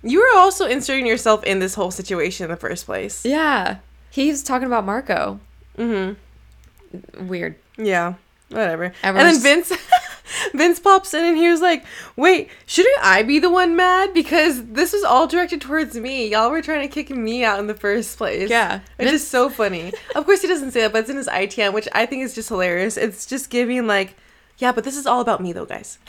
[0.03, 3.77] you were also inserting yourself in this whole situation in the first place Yeah.
[4.11, 5.39] He's talking about Marco.
[5.77, 6.15] mm-hmm
[7.29, 7.57] Weird.
[7.77, 8.15] yeah
[8.51, 8.93] Whatever.
[9.03, 9.73] And then Vince
[10.55, 11.85] Vince pops in and he was like,
[12.17, 14.13] Wait, shouldn't I be the one mad?
[14.13, 16.29] Because this was all directed towards me.
[16.29, 18.51] Y'all were trying to kick me out in the first place.
[18.51, 18.81] Yeah.
[18.99, 19.93] It's just so funny.
[20.15, 22.35] of course he doesn't say that, but it's in his ITM, which I think is
[22.35, 22.97] just hilarious.
[22.97, 24.17] It's just giving like,
[24.59, 25.99] yeah, but this is all about me though, guys.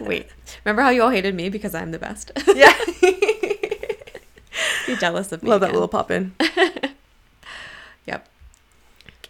[0.00, 0.26] Wait.
[0.64, 2.32] Remember how you all hated me because I'm the best?
[2.54, 2.74] yeah.
[4.86, 5.48] You're jealous of me.
[5.48, 6.34] Love that little pop in.
[8.06, 8.28] Yep.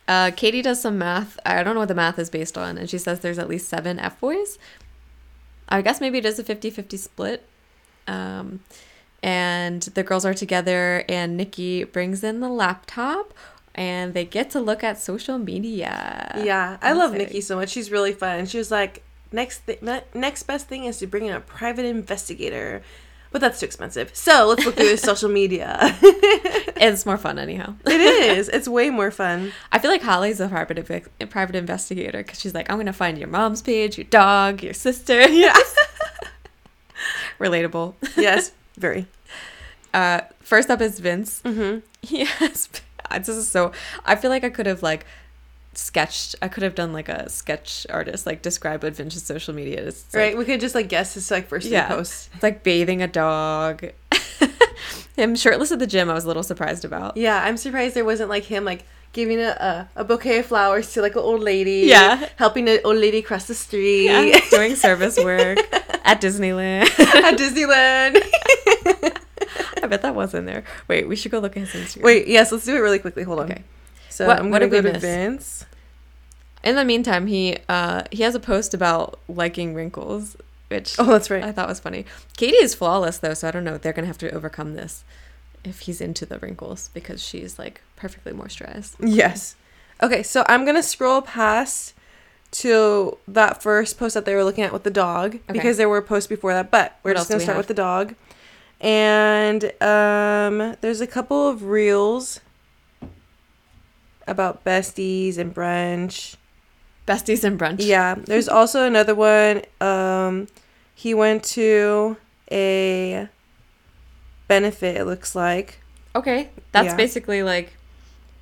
[0.07, 1.39] Uh, Katie does some math.
[1.47, 3.69] I don't know what the math is based on, and she says there's at least
[3.69, 4.59] seven F boys.
[5.69, 7.49] I guess maybe it is a 50 50 split.
[8.07, 8.61] Um,
[9.23, 13.33] and the girls are together, and Nikki brings in the laptop,
[13.75, 16.43] and they get to look at social media.
[16.45, 17.29] Yeah, I love Classic.
[17.29, 17.71] Nikki so much.
[17.71, 18.45] She's really fun.
[18.45, 19.81] She was like, next th-
[20.15, 22.83] next best thing is to bring in a private investigator,
[23.35, 24.15] but that's too expensive.
[24.15, 25.99] So let's look through social media.
[26.77, 27.75] It's more fun, anyhow.
[27.87, 28.49] it is.
[28.49, 29.53] It's way more fun.
[29.73, 32.87] I feel like Holly's a private, inve- a private investigator because she's like, I'm going
[32.87, 35.27] to find your mom's page, your dog, your sister.
[35.29, 35.57] Yeah.
[37.41, 37.95] Relatable.
[38.17, 39.07] yes, very.
[39.93, 41.41] Uh, first up is Vince.
[41.45, 41.79] Mm-hmm.
[42.03, 42.69] Yes,
[43.11, 43.73] this is so.
[44.05, 45.07] I feel like I could have like
[45.79, 46.35] sketched.
[46.43, 50.05] I could have done like a sketch artist, like describe what Vince's social media is.
[50.05, 50.33] It's Right.
[50.37, 51.89] Like, we could just like guess his like first Yeah.
[51.89, 51.89] yeah.
[51.89, 52.31] post.
[52.35, 53.85] it's like bathing a dog.
[55.17, 56.11] Him shirtless at the gym.
[56.11, 57.17] I was a little surprised about.
[57.17, 60.93] Yeah, I'm surprised there wasn't like him like giving a, a, a bouquet of flowers
[60.95, 61.83] to like an old lady.
[61.87, 62.29] Yeah.
[62.37, 65.59] Helping an old lady cross the street Yeah, doing service work
[66.05, 66.83] at Disneyland.
[66.99, 68.21] at Disneyland.
[69.83, 70.65] I bet that was in there.
[70.89, 72.03] Wait, we should go look at his Instagram.
[72.03, 73.23] Wait, yes, let's do it really quickly.
[73.23, 73.53] Hold on.
[73.53, 73.63] Okay.
[74.15, 75.03] So What- I'm what gonna did go we to miss?
[75.03, 75.67] Vince.
[76.63, 80.37] In the meantime, he uh he has a post about liking wrinkles,
[80.69, 81.43] which Oh, that's right.
[81.43, 82.07] I thought was funny.
[82.37, 83.77] Katie is flawless though, so I don't know.
[83.77, 85.05] They're gonna have to overcome this
[85.65, 88.95] if he's into the wrinkles because she's like perfectly moisturized.
[89.01, 89.57] Yes.
[90.03, 91.95] Okay, so I'm gonna scroll past
[92.53, 96.01] to that first post that they were looking at with the dog because there were
[96.01, 97.61] posts before that, but we're What just gonna start have?
[97.67, 98.15] with the dog.
[98.81, 102.41] And um, there's a couple of reels
[104.27, 106.37] about besties and brunch.
[107.07, 107.77] Besties and brunch.
[107.85, 109.63] Yeah, there's also another one.
[109.81, 110.47] Um,
[110.95, 112.17] he went to
[112.51, 113.29] a
[114.49, 114.97] benefit.
[114.97, 115.81] It looks like.
[116.17, 116.97] Okay, that's Yeah.
[116.97, 117.73] basically like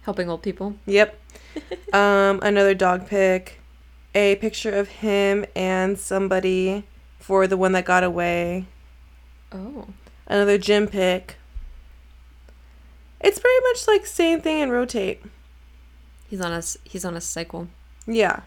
[0.03, 0.77] helping old people.
[0.87, 1.19] Yep.
[1.93, 3.61] um, another dog pic,
[4.15, 6.85] a picture of him and somebody
[7.19, 8.67] for the one that got away.
[9.53, 9.89] Oh,
[10.27, 11.37] Another gym pic.
[13.21, 15.23] It's pretty much like same thing and rotate.
[16.33, 17.69] He's on a he's on a cycle.
[18.07, 18.41] Yeah.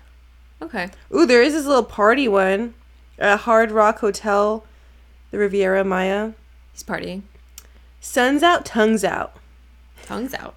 [0.59, 0.89] Okay.
[1.15, 2.73] Ooh, there is this little party one,
[3.19, 4.65] a Hard Rock Hotel,
[5.29, 6.31] the Riviera Maya.
[6.73, 7.21] He's partying.
[8.01, 9.35] Sun's out, tongues out.
[10.03, 10.55] Tongues out.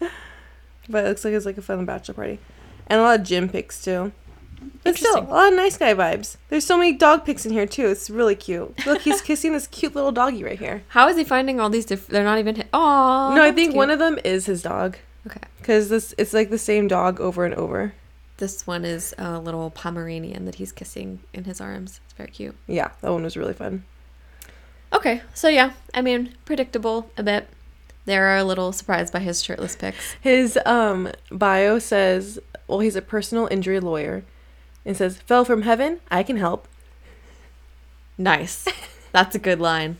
[0.88, 2.38] But it looks like it's like a fun bachelor party,
[2.86, 4.12] and a lot of gym pics too.
[4.84, 6.36] But still, a lot of nice guy vibes.
[6.48, 7.88] There's so many dog pics in here too.
[7.88, 8.86] It's really cute.
[8.86, 10.84] Look, he's kissing this cute little doggy right here.
[10.88, 12.12] How is he finding all these different?
[12.12, 12.62] They're not even.
[12.72, 13.32] Oh.
[13.34, 14.96] no, I think one of them is his dog.
[15.66, 17.92] Because this it's like the same dog over and over.
[18.36, 22.00] This one is a little Pomeranian that he's kissing in his arms.
[22.04, 22.54] It's very cute.
[22.68, 23.82] Yeah, that one was really fun.
[24.92, 27.48] Okay, so yeah, I mean, predictable a bit.
[28.04, 30.14] They're a little surprised by his shirtless pics.
[30.20, 34.22] His um bio says, well, he's a personal injury lawyer,
[34.84, 36.68] and says, "Fell from heaven, I can help."
[38.16, 38.68] Nice.
[39.12, 39.96] That's a good line.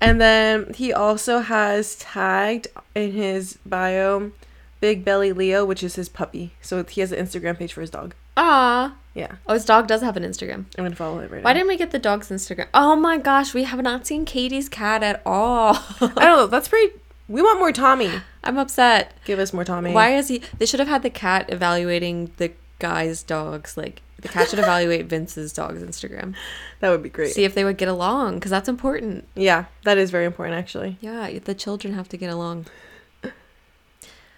[0.00, 4.32] And then he also has tagged in his bio
[4.80, 6.52] Big Belly Leo, which is his puppy.
[6.60, 8.14] So he has an Instagram page for his dog.
[8.36, 8.94] Ah.
[9.14, 10.66] Yeah, Oh, his dog does have an Instagram.
[10.78, 11.44] I'm gonna follow it right now.
[11.44, 11.54] Why now.
[11.54, 12.68] didn't we get the dog's Instagram?
[12.72, 15.74] Oh my gosh, we have not seen Katie's cat at all.
[16.00, 16.46] I don't know.
[16.46, 16.94] That's pretty.
[17.28, 18.10] We want more Tommy.
[18.44, 19.12] I'm upset.
[19.24, 19.92] Give us more Tommy.
[19.92, 20.42] Why is he?
[20.58, 23.76] They should have had the cat evaluating the guy's dogs.
[23.76, 26.34] Like the cat should evaluate Vince's dog's Instagram.
[26.78, 27.32] That would be great.
[27.34, 29.26] See if they would get along, because that's important.
[29.34, 30.98] Yeah, that is very important actually.
[31.00, 32.66] Yeah, the children have to get along.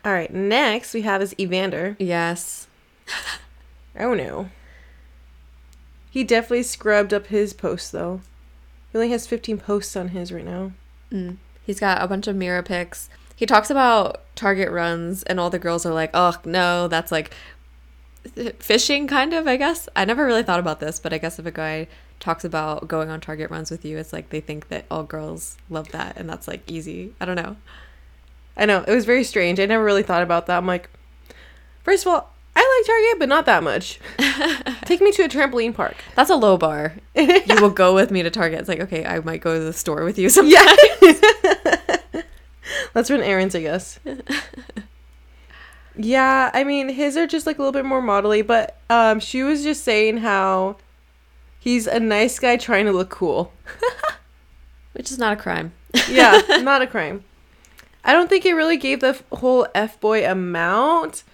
[0.05, 1.97] All right, next we have is Evander.
[1.99, 2.67] Yes.
[3.99, 4.49] Oh no.
[6.11, 8.21] He definitely scrubbed up his posts though.
[8.91, 10.73] He only has 15 posts on his right now.
[11.11, 11.37] Mm.
[11.65, 13.09] He's got a bunch of mirror pics.
[13.37, 17.33] He talks about Target runs, and all the girls are like, "Oh no, that's like
[18.59, 21.47] fishing, kind of." I guess I never really thought about this, but I guess if
[21.47, 21.87] a guy
[22.21, 25.57] talks about going on Target runs with you, it's like they think that all girls
[25.71, 27.15] love that, and that's like easy.
[27.21, 27.57] I don't know.
[28.57, 29.59] I know, it was very strange.
[29.61, 30.57] I never really thought about that.
[30.59, 30.91] I'm like,
[31.83, 33.99] first of all, I like Target, but not that much.
[34.85, 35.97] Take me to a trampoline park.
[36.17, 36.95] That's a low bar.
[37.15, 38.61] you will go with me to Target.
[38.61, 40.77] It's like, okay, I might go to the store with you sometime.
[41.03, 41.97] Yeah.
[42.95, 43.99] Let's run errands, I guess.
[45.97, 49.43] Yeah, I mean his are just like a little bit more modelly, but um she
[49.43, 50.77] was just saying how
[51.59, 53.53] he's a nice guy trying to look cool.
[54.93, 55.73] Which is not a crime.
[56.09, 57.25] yeah, not a crime.
[58.05, 61.25] I don't think it really gave the f- whole F boy amount.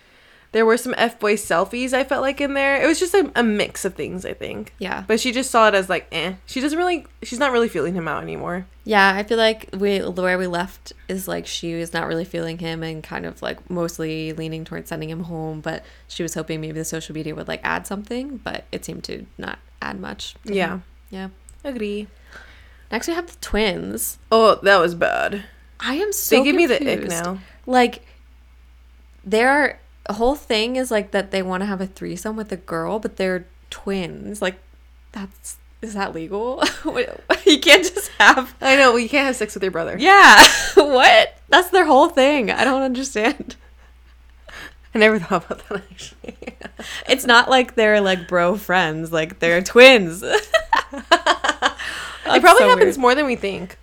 [0.53, 2.83] There were some F boy selfies I felt like in there.
[2.83, 4.73] It was just a, a mix of things, I think.
[4.79, 5.05] Yeah.
[5.07, 6.35] But she just saw it as like, eh.
[6.47, 8.67] She doesn't really, she's not really feeling him out anymore.
[8.85, 12.25] Yeah, I feel like we the way we left is like she was not really
[12.25, 16.33] feeling him and kind of like mostly leaning towards sending him home, but she was
[16.33, 20.01] hoping maybe the social media would like add something, but it seemed to not add
[20.01, 20.35] much.
[20.45, 20.69] Yeah.
[20.69, 20.83] him.
[21.11, 21.29] Yeah.
[21.65, 22.09] Agree.
[22.91, 24.19] Next we have the twins.
[24.33, 25.45] Oh, that was bad.
[25.81, 27.25] I am so they give me the ick confused.
[27.25, 27.39] now.
[27.67, 28.05] Like
[29.25, 32.99] their whole thing is like that they want to have a threesome with a girl,
[32.99, 34.43] but they're twins.
[34.43, 34.59] Like
[35.13, 36.63] that's is that legal?
[36.85, 39.97] you can't just have I know, well, you can't have sex with your brother.
[39.99, 40.45] Yeah.
[40.75, 41.39] what?
[41.49, 42.51] That's their whole thing.
[42.51, 43.57] I don't understand.
[44.95, 46.37] I never thought about that actually.
[47.09, 50.23] It's not like they're like bro friends, like they're twins.
[50.23, 50.49] it
[50.93, 53.78] it probably happens more than we think.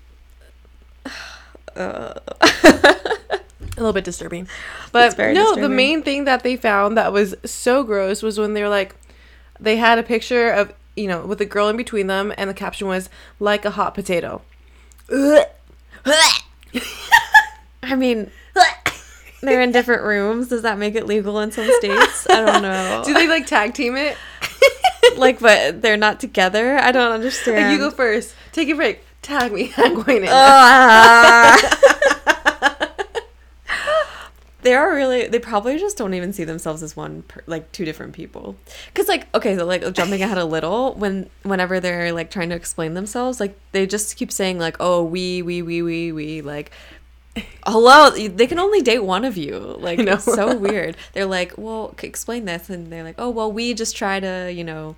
[1.75, 2.13] Uh,
[3.77, 4.47] a little bit disturbing.
[4.91, 8.61] But no, the main thing that they found that was so gross was when they
[8.61, 8.95] were like,
[9.59, 12.53] they had a picture of, you know, with a girl in between them, and the
[12.53, 13.09] caption was,
[13.39, 14.41] like a hot potato.
[17.83, 18.31] I mean,
[19.41, 20.47] they're in different rooms.
[20.47, 22.27] Does that make it legal in some states?
[22.29, 23.03] I don't know.
[23.05, 24.17] Do they like tag team it?
[25.17, 26.77] like, but they're not together?
[26.77, 27.63] I don't understand.
[27.63, 28.33] Like, you go first.
[28.51, 29.04] Take a break.
[29.25, 29.73] Tag me.
[29.77, 30.29] I'm going in.
[30.29, 31.57] Ah.
[34.61, 37.85] they are really they probably just don't even see themselves as one per, like two
[37.85, 38.55] different people
[38.87, 42.55] because like okay so like jumping ahead a little when whenever they're like trying to
[42.55, 46.71] explain themselves like they just keep saying like oh we we we we we like
[47.67, 51.93] hello they can only date one of you like it's so weird they're like well
[52.01, 54.95] explain this and they're like oh well we just try to you know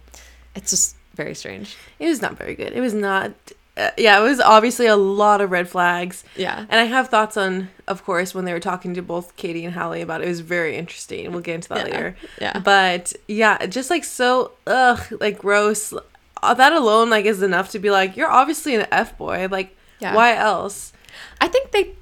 [0.55, 2.73] it's just very strange It was not very good.
[2.73, 3.31] It was not.
[3.77, 6.23] Uh, yeah, it was obviously a lot of red flags.
[6.35, 9.65] yeah And I have thoughts on, of course, when they were talking to both Katie
[9.65, 10.25] and Hallie about it.
[10.25, 11.31] It was very interesting.
[11.31, 12.15] We'll get into that Yeah, later.
[12.41, 12.59] yeah.
[12.59, 15.93] But yeah, just like so, ugh, like gross.
[16.41, 19.47] Uh, That alone, like, is enough to be like, you're obviously an F boy.
[19.51, 20.15] Like, Yeah.
[20.15, 20.91] why else?
[21.39, 21.93] I think they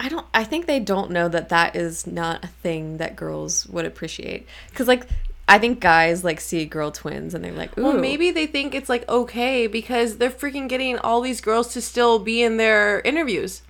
[0.00, 3.66] I don't I think they don't know that that is not a thing that girls
[3.68, 5.06] would appreciate cuz like
[5.48, 8.74] I think guys like see girl twins and they're like ooh Well, maybe they think
[8.74, 13.00] it's like okay because they're freaking getting all these girls to still be in their
[13.00, 13.62] interviews.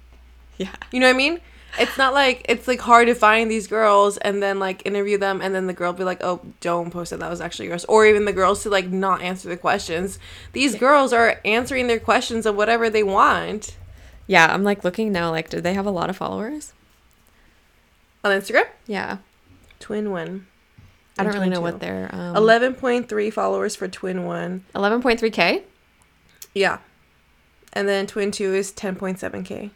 [0.59, 1.41] yeah You know what I mean?
[1.79, 5.41] It's not like it's like hard to find these girls and then like interview them
[5.41, 7.21] and then the girl be like, "Oh, don't post it.
[7.21, 10.19] That was actually yours." Or even the girls to like not answer the questions.
[10.53, 13.77] These girls are answering their questions of whatever they want
[14.27, 16.73] yeah I'm like looking now like do they have a lot of followers
[18.23, 18.67] on Instagram.
[18.87, 19.19] yeah
[19.81, 20.47] Twin One.
[21.18, 21.62] I don't really know 22.
[21.62, 24.64] what their um, Eleven point three followers for Twin One.
[24.75, 25.62] 11.3k
[26.55, 26.79] Yeah,
[27.72, 29.70] and then Twin Two is ten point seven k.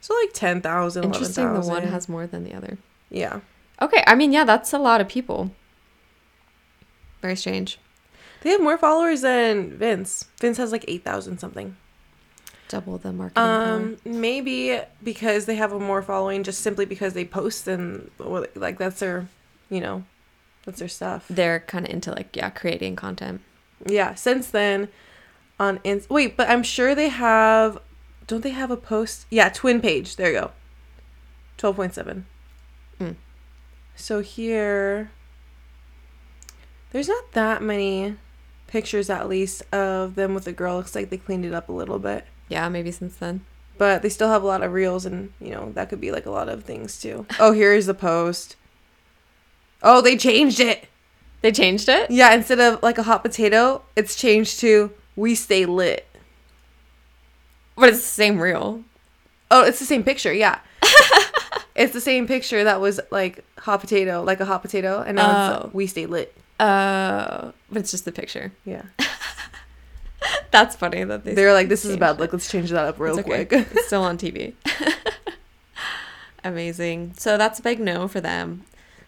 [0.00, 2.76] So like 10,000, interesting the one has more than the other
[3.08, 3.40] Yeah.
[3.80, 5.50] okay I mean yeah that's a lot of people
[7.22, 7.78] very strange
[8.42, 10.26] They have more followers than Vince.
[10.40, 11.76] Vince has like 8,000 something.
[12.68, 13.74] double the marketing power.
[13.76, 18.10] Um, maybe because they have a more following, just simply because they post and
[18.54, 19.26] like that's their,
[19.70, 20.04] you know,
[20.64, 21.26] that's their stuff.
[21.28, 23.40] they're kind of into like yeah creating content
[23.86, 24.14] Yeah.
[24.14, 24.88] Since then,
[25.60, 27.78] on ins- wait, but I'm sure they have.
[28.26, 29.26] Don't they have a post?
[29.30, 30.16] Yeah, twin page.
[30.16, 30.50] There you go.
[31.58, 32.24] Twelve point seven.
[32.98, 33.16] Mm.
[33.94, 35.10] So here,
[36.92, 38.16] there's not that many
[38.66, 40.76] pictures, at least, of them with a girl.
[40.76, 42.24] Looks like they cleaned it up a little bit.
[42.48, 43.40] yeah maybe since then
[43.76, 46.26] but they still have a lot of reels and you know that could be like
[46.26, 48.54] a lot of things too oh here's the post
[49.84, 50.88] oh they changed it
[51.42, 55.64] they changed it yeah instead of like a hot potato it's changed to we stay
[55.66, 56.06] lit
[57.76, 58.82] but it's the same reel
[59.50, 60.58] oh it's the same picture yeah
[61.76, 65.60] it's the same picture that was like hot potato like a hot potato and now
[65.60, 65.64] Oh.
[65.66, 68.52] it's we stay lit Uh, but it's just the picture.
[68.64, 68.82] yeah
[70.52, 71.34] That's funny that they.
[71.34, 73.44] they're like this is bad like let's change that up real okay.
[73.44, 74.54] quick it's still on TV.
[76.44, 77.14] Amazing.
[77.16, 78.64] So that's a big no for them.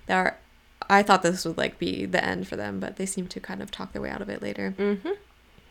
[0.07, 0.39] They're.
[0.89, 3.63] I thought this would like be the end for them, but they seem to kind
[3.63, 4.75] of talk their way out of it later.
[4.79, 5.11] mm-hmm.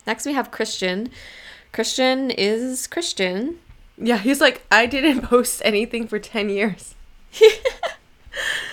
[0.06, 1.10] Next, we have Christian.
[1.72, 3.58] Christian is Christian.
[3.98, 6.94] yeah he's like i didn't post anything for 10 years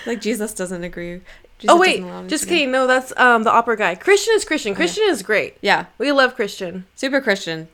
[0.06, 1.22] Like Jesus doesn't agree.
[1.58, 5.04] Jesus oh wait just kidding no that's um the opera guy christian is christian christian
[5.08, 7.68] is great Yeah, we love christian super Christian.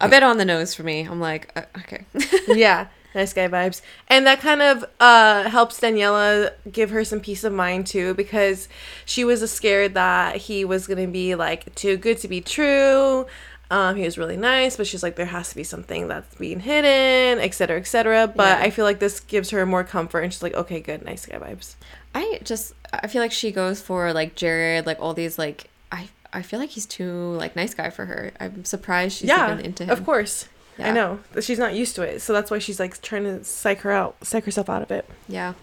[0.00, 1.00] A bit on the nose for me.
[1.02, 2.04] I'm like, uh, okay.
[2.48, 7.42] yeah nice guy vibes and that kind of uh helps daniela give her some peace
[7.44, 8.68] of mind too because
[9.04, 13.26] she was scared that he was gonna be like too good to be true
[13.70, 16.60] um he was really nice but she's like there has to be something that's being
[16.60, 18.64] hidden etc etc but Yeah.
[18.66, 21.38] i feel like this gives her more comfort and she's like okay good nice guy
[21.38, 21.74] vibes
[22.14, 26.08] I just I feel like she goes for like Jared, like all these like I
[26.32, 28.32] I feel like he's too like nice guy for her.
[28.40, 29.90] I'm surprised she's yeah even into him.
[29.90, 33.24] of course i know she's not used to it so that's why she's like trying
[33.24, 35.54] to psych her out psych herself out of it Yeah.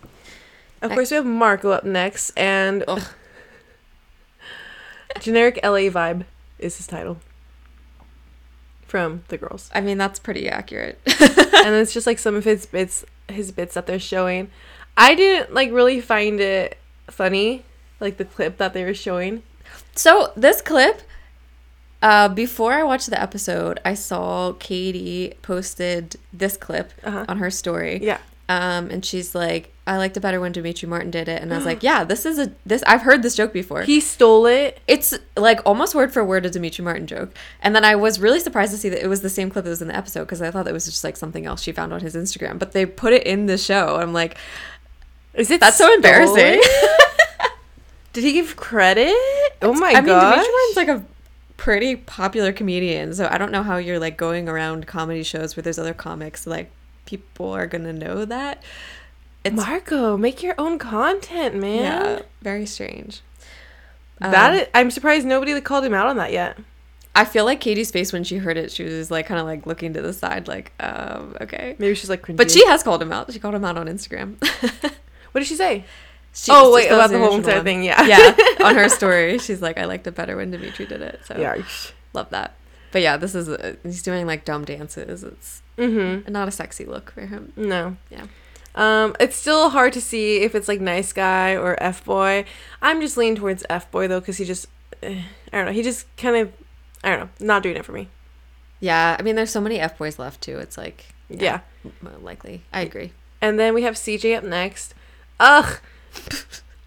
[0.82, 2.84] Of I- course, we have Marco up next, and
[5.19, 6.25] generic LA vibe
[6.60, 7.17] is his title
[8.88, 10.99] from the girls, I mean that's pretty accurate.
[11.08, 14.51] and it's just like some of his bits, his bits that they're showing.
[14.95, 17.63] I didn't like really find it funny,
[17.99, 19.43] like the clip that they were showing.
[19.95, 21.01] So this clip,
[22.01, 27.25] uh, before I watched the episode, I saw Katie posted this clip Uh-huh.
[27.27, 27.99] on her story.
[28.03, 31.51] Yeah, Um, and she's like, "I liked it better when Demetri Martin did it," and
[31.51, 33.81] I was like, "Yeah, this is a this I've heard this joke before.
[33.84, 34.79] he stole it.
[34.88, 38.39] it's like almost word for word a Demetri Martin joke." And then I was really
[38.39, 40.41] surprised to see that it was the same clip that was in the episode because
[40.43, 42.60] I thought it was just like something else she found on his Instagram.
[42.60, 43.95] But they put it in the show.
[43.95, 44.38] I'm like,
[45.34, 45.60] Is it?
[45.60, 46.62] that's so embarrassing.
[48.13, 49.13] Did he give credit?
[49.62, 49.97] Oh my god!
[49.97, 50.31] I mean, god!
[50.36, 51.03] Demetri Martin's like a
[51.58, 55.62] pretty popular comedian, so I don't know how you're like going around comedy shows where
[55.63, 56.46] there's other comics.
[56.48, 56.72] Like
[57.06, 58.63] people are gonna know that.
[59.44, 61.82] It's Marco, make your own content, man.
[61.84, 63.22] yeah, very strange.
[64.20, 66.58] That Um, is, I'm surprised nobody called him out on that yet.
[67.13, 69.65] I feel like Katie's face when she heard it, she was like kind of like
[69.65, 71.76] looking to the side, like, um, okay.
[71.80, 72.26] Maybe she's like.
[72.36, 73.32] But she has called him out.
[73.32, 74.36] She called him out on Instagram.
[75.32, 75.84] What did she say?
[76.36, 77.63] She- oh wait, about the the whole entire one.
[77.65, 77.84] thing.
[77.84, 78.06] Yeah.
[78.06, 81.21] yeah, on her story, she's like, I liked it better when Demetri did it.
[81.26, 81.56] So yeah.
[82.13, 82.56] love that.
[82.91, 85.24] But yeah, this is uh he's doing like dumb dances.
[85.24, 86.32] It's Mm-hmm.
[86.32, 87.52] not a sexy look for him.
[87.58, 87.98] No.
[88.10, 88.28] Yeah.
[88.76, 92.45] Um, it's still hard to see if it's like nice guy or f boy.
[92.82, 94.67] I'm just leaning towards f boy though, because he just,
[95.04, 95.21] eh,
[95.54, 96.52] I don't know, he just kind of,
[97.04, 98.08] I don't know, not doing it for me.
[98.82, 100.60] Yeah, I mean, there's so many f boys left too.
[100.60, 101.60] It's like Yeah.
[101.86, 102.63] m- likely.
[102.74, 103.12] I agree.
[103.41, 104.93] And then we have CJ up next.
[105.39, 105.80] Ugh.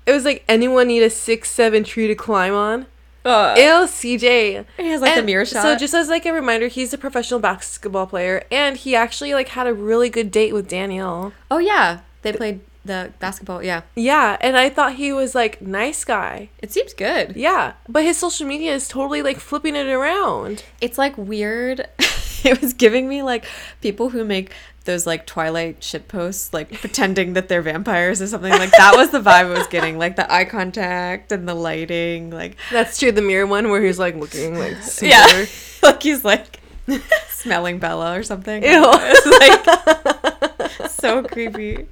[0.06, 2.86] It was like anyone need a six seven tree to climb on.
[3.24, 4.64] Ew, CJ.
[4.78, 5.62] he has like the And mirror shot.
[5.62, 9.48] So just as like a reminder, he's a professional basketball player, and he actually like
[9.48, 11.32] had a really good date with Danielle.
[11.50, 13.62] oh yeah, they played the basketball.
[13.62, 16.48] Yeah, Yeah, and I thought he was like nice guy.
[16.62, 17.36] it seems good.
[17.36, 20.64] Yeah, but his social media is totally like flipping it around.
[20.80, 21.86] It's like weird.
[22.44, 23.44] it was giving me like
[23.82, 24.52] people who make
[24.88, 28.50] those like Twilight shit posts, like pretending that they're vampires or something.
[28.50, 29.98] Like that was the vibe I was getting.
[29.98, 32.30] Like the eye contact and the lighting.
[32.30, 33.12] Like That's true.
[33.12, 35.10] The mirror one where he's like looking like super.
[35.10, 35.44] yeah,
[35.82, 36.60] like he's like
[37.28, 38.62] smelling Bella or something.
[38.62, 38.82] Ew.
[38.82, 41.86] It's like so creepy.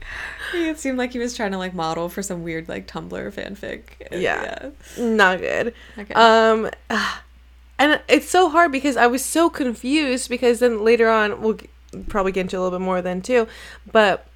[0.54, 3.82] It seemed like he was trying to like model for some weird like Tumblr fanfic.
[4.10, 4.70] Yeah.
[4.98, 5.04] yeah.
[5.04, 5.74] Not good.
[5.98, 6.14] Okay.
[6.14, 6.70] Um,
[7.78, 11.58] and it's so hard because I was so confused because then later on we'll
[12.04, 13.46] probably get into a little bit more then too,
[13.90, 14.26] but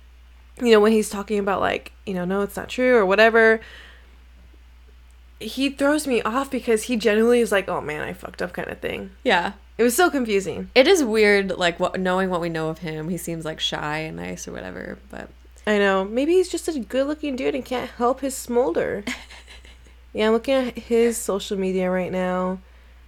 [0.61, 3.61] you know when he's talking about like you know no it's not true or whatever.
[5.38, 8.68] He throws me off because he genuinely is like, "Oh man, I fucked up," kind
[8.68, 9.11] of thing.
[9.25, 9.53] yeah.
[9.79, 10.68] It was so confusing.
[10.75, 13.09] It is weird, like what knowing what we know of him.
[13.09, 15.31] He seems like shy and nice or whatever, but
[15.66, 16.05] I know.
[16.05, 19.05] Maybe he's just a good-looking dude and can't help his smolder.
[20.12, 22.59] yeah, I'm looking at his social media right now.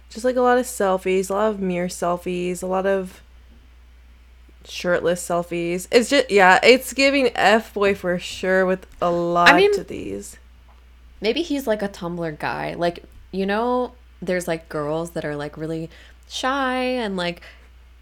[0.09, 3.21] Just like a lot of selfies, a lot of mirror selfies, a lot of
[4.65, 5.87] shirtless selfies.
[5.91, 10.37] It's just yeah, it's giving f boy for sure with a lot mean- of these.
[11.21, 12.73] maybe he's like a Tumblr guy.
[12.75, 15.89] Like you know, there's like girls that are like really
[16.29, 17.41] shy and like.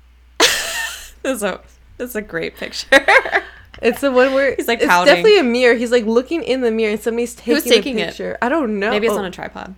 [0.40, 1.62] this is a
[1.98, 2.88] this is a great picture.
[3.82, 5.08] It's the one where He's, like, it's pouting.
[5.16, 5.74] definitely a mirror.
[5.74, 8.08] He's like looking in the mirror and somebody's taking Who's a taking it?
[8.10, 8.38] picture.
[8.40, 8.92] I don't know.
[8.92, 9.74] maybe it's Oh, on a tripod.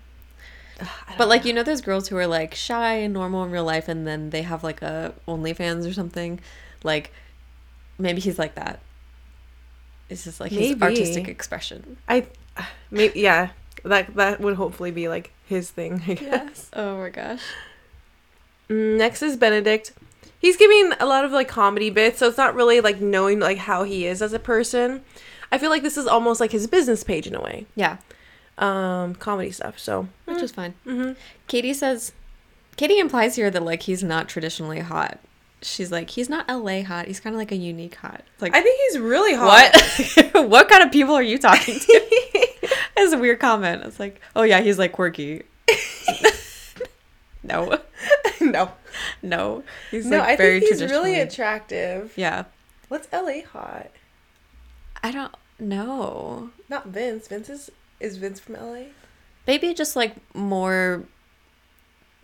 [1.17, 3.87] But like you know, there's girls who are like shy and normal in real life,
[3.87, 6.41] and then they have like a OnlyFans or something.
[6.83, 7.11] Like
[7.97, 8.79] maybe he's like that.
[10.09, 11.97] It's just like his artistic expression.
[12.07, 12.27] I
[12.91, 13.49] maybe yeah.
[13.83, 16.21] That that would hopefully be like his thing, I guess.
[16.21, 16.69] Yes.
[16.73, 17.41] Oh my gosh.
[18.69, 19.91] Mm, Next is Benedict.
[20.39, 23.57] He's giving a lot of like comedy bits, so it's not really like knowing like
[23.57, 25.01] how he is as a person.
[25.51, 27.65] I feel like this is almost like his business page in a way.
[27.75, 27.97] Yeah,
[28.57, 29.77] Um, comedy stuff.
[29.79, 30.73] So which is fine.
[30.85, 31.13] Mm-hmm.
[31.47, 32.11] Katie says,
[32.75, 35.19] Katie implies here that like he's not traditionally hot.
[35.65, 37.07] She's like, he's not LA hot.
[37.07, 38.23] He's kind of like a unique hot.
[38.33, 39.73] It's like, I think he's really hot.
[40.33, 40.49] what?
[40.49, 42.67] what kind of people are you talking to?
[42.95, 43.83] That's a weird comment.
[43.83, 45.43] It's like, oh yeah, he's like quirky.
[47.43, 47.79] no,
[48.41, 48.71] no,
[49.21, 50.19] no, he's no.
[50.19, 52.13] like I very think he's really attractive.
[52.15, 52.45] yeah.
[52.89, 53.89] What's LA hot?
[55.01, 56.51] I don't know.
[56.69, 57.27] Not Vince.
[57.27, 58.85] Vince is is Vince from LA?
[59.47, 61.03] Maybe just like more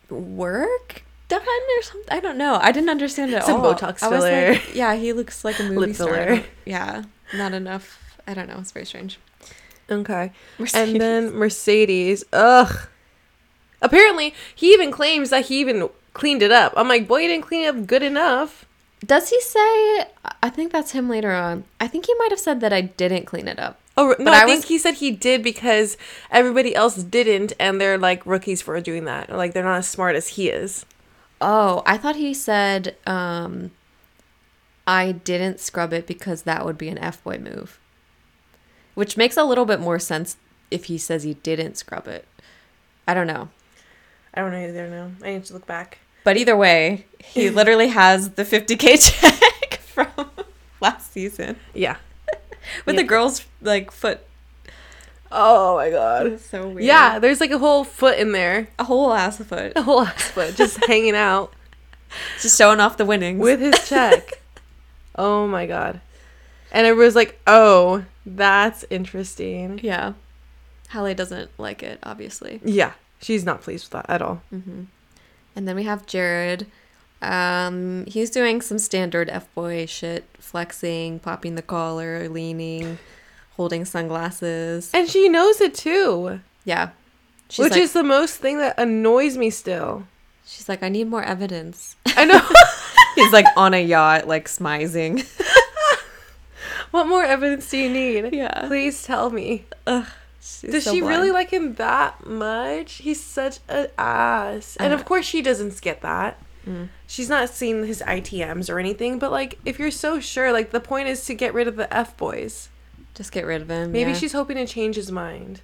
[0.09, 2.07] work done or something.
[2.11, 2.59] I don't know.
[2.61, 3.73] I didn't understand it at Some all.
[3.73, 4.51] Botox I was filler.
[4.53, 6.07] like, yeah, he looks like a movie Lip star.
[6.13, 6.43] Filler.
[6.65, 7.03] Yeah,
[7.33, 7.97] not enough.
[8.27, 8.57] I don't know.
[8.59, 9.17] It's very strange.
[9.89, 10.31] Okay.
[10.59, 10.89] Mercedes.
[10.93, 12.23] And then Mercedes.
[12.33, 12.87] Ugh.
[13.81, 16.73] Apparently, he even claims that he even cleaned it up.
[16.75, 18.65] I'm like, boy, you didn't clean it up good enough.
[19.05, 20.05] Does he say?
[20.43, 21.63] I think that's him later on.
[21.79, 23.79] I think he might have said that I didn't clean it up.
[23.97, 25.95] Oh no, But I, I think was- he said he did because
[26.29, 29.29] everybody else didn't, and they're like rookies for doing that.
[29.29, 30.85] Or, like they're not as smart as he is.
[31.41, 33.71] Oh, I thought he said um,
[34.85, 37.79] I didn't scrub it because that would be an F boy move.
[38.95, 40.35] Which makes a little bit more sense
[40.71, 42.27] if he says he didn't scrub it.
[43.07, 43.49] I don't know.
[44.33, 44.87] I don't know either.
[44.89, 45.11] now.
[45.23, 45.99] I need to look back.
[46.23, 50.07] But either way, he literally has the 50k check from
[50.81, 51.95] last season Yeah.
[52.85, 53.01] with Yeah.
[53.01, 54.19] the girl's like foot.
[55.31, 56.39] Oh my god.
[56.39, 56.83] So weird.
[56.83, 60.31] Yeah, there's like a whole foot in there, a whole ass foot, a whole ass
[60.31, 61.53] foot just hanging out
[62.41, 63.39] just showing off the winnings.
[63.39, 64.41] with his check.
[65.15, 66.01] oh my god.
[66.71, 70.13] And everyone's like, "Oh, that's interesting." yeah,
[70.89, 72.61] Hallie doesn't like it, obviously.
[72.63, 74.41] Yeah, she's not pleased with that at all.
[74.53, 74.83] Mm-hmm.
[75.55, 76.67] And then we have Jared.
[77.21, 82.97] Um, he's doing some standard F boy shit, flexing, popping the collar, leaning,
[83.59, 84.89] holding sunglasses.
[84.93, 86.91] And she knows it too, Yeah,
[87.49, 90.07] she's which like, is the most thing that annoys me still.
[90.45, 91.97] she's like, I need more evidence.
[92.05, 92.39] I know.
[93.15, 95.27] he's like on a yacht, like smizing.
[96.91, 98.33] what more evidence do you need?
[98.33, 98.67] Yeah.
[98.67, 99.65] Please tell me.
[100.41, 102.93] She's Does so she really like him that much?
[102.93, 104.77] He's such an ass.
[104.79, 105.03] And of Uh.
[105.03, 106.41] course she doesn't get that.
[106.65, 106.87] Mm.
[107.07, 110.79] She's not seen his ITMs or anything, but like if you're so sure, like the
[110.79, 112.68] point is to get rid of the F boys.
[113.19, 113.91] Just get rid of him.
[113.91, 114.17] Maybe yeah.
[114.17, 115.59] she's hoping to change his mind.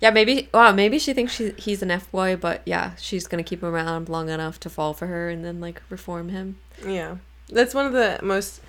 [0.00, 0.48] Yeah, maybe.
[0.52, 3.68] Wow, maybe she thinks she, he's an F boy, but yeah, she's gonna keep him
[3.68, 6.56] around long enough to fall for her and then like reform him.
[6.84, 7.18] Yeah.
[7.48, 8.60] That's one of the most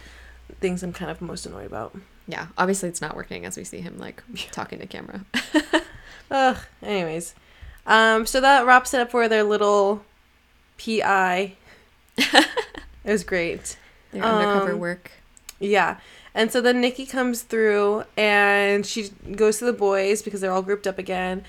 [0.62, 1.98] things I'm kind of most annoyed about.
[2.28, 5.26] Yeah, obviously it's not working as we see him like talking to camera.
[6.32, 6.58] Ugh.
[6.84, 7.34] Anyways.
[7.88, 10.04] Um, so that wraps it up for their little
[10.78, 11.56] PI.
[12.18, 12.46] it
[13.04, 13.76] was great.
[14.12, 15.10] Their undercover Um, work.
[15.60, 15.98] Yeah.
[16.36, 20.64] And so then Nikki comes through and she goes to the boys because they're all
[20.64, 21.44] grouped up again.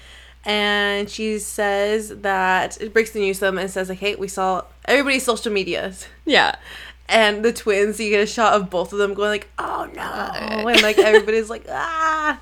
[0.45, 4.28] And she says that it breaks the news to them and says like, "Hey, we
[4.28, 6.57] saw everybody's social medias." Yeah.
[7.09, 10.68] And the twins, you get a shot of both of them going like, "Oh no!"
[10.68, 12.41] and like everybody's like, "Ah."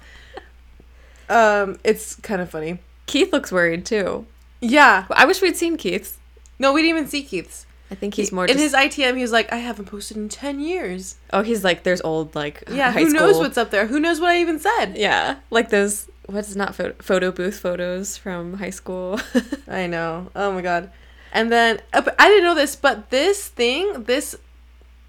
[1.28, 2.78] Um, it's kind of funny.
[3.06, 4.26] Keith looks worried too.
[4.60, 5.06] Yeah.
[5.10, 6.18] I wish we'd seen Keith's.
[6.58, 7.66] No, we didn't even see Keith's.
[7.92, 9.16] I think he's He- more in just, his ITM.
[9.16, 12.64] He was like, "I haven't posted in ten years." Oh, he's like there's old like
[12.70, 12.90] Yeah.
[12.92, 13.86] Who knows what's up there?
[13.86, 14.96] Who knows what I even said?
[14.96, 19.20] Yeah, like those what's not photo, photo booth photos from high school.
[19.68, 20.30] I know.
[20.34, 20.90] Oh my god.
[21.34, 24.36] And then uh, I didn't know this, but this thing, this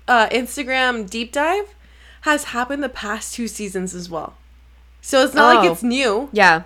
[0.07, 1.73] uh, Instagram deep dive,
[2.21, 4.35] has happened the past two seasons as well.
[5.01, 5.71] So it's not like Oh.
[5.73, 6.29] it's new.
[6.33, 6.63] yeah.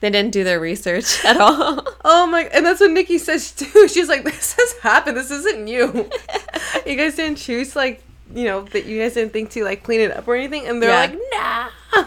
[0.00, 1.84] They didn't do their research at all.
[2.04, 2.44] Oh my!
[2.52, 3.88] And that's what Nikki says too.
[3.88, 5.16] She's like, "This has happened.
[5.16, 6.08] This isn't new.
[6.86, 10.00] you guys didn't choose like." You know that you guys didn't think to like clean
[10.00, 11.68] it up or anything, and they're Yeah.
[11.92, 12.06] like,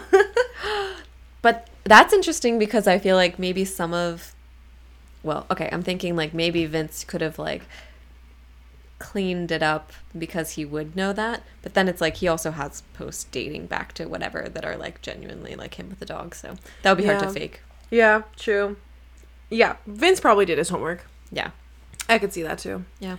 [1.42, 4.34] But that's interesting because I feel like maybe some of
[5.22, 7.62] well, okay, I'm thinking like maybe Vince could have like
[8.98, 11.42] cleaned it up because he would know that.
[11.62, 15.02] But then it's like he also has posts dating back to whatever that are like
[15.02, 16.34] genuinely like him with the dog.
[16.34, 17.60] So that would be hard to fake.
[17.90, 18.76] Yeah, true.
[19.50, 21.04] Yeah, Vince probably did his homework.
[21.30, 21.50] Yeah.
[22.08, 22.84] I could see that too.
[23.00, 23.16] Yeah.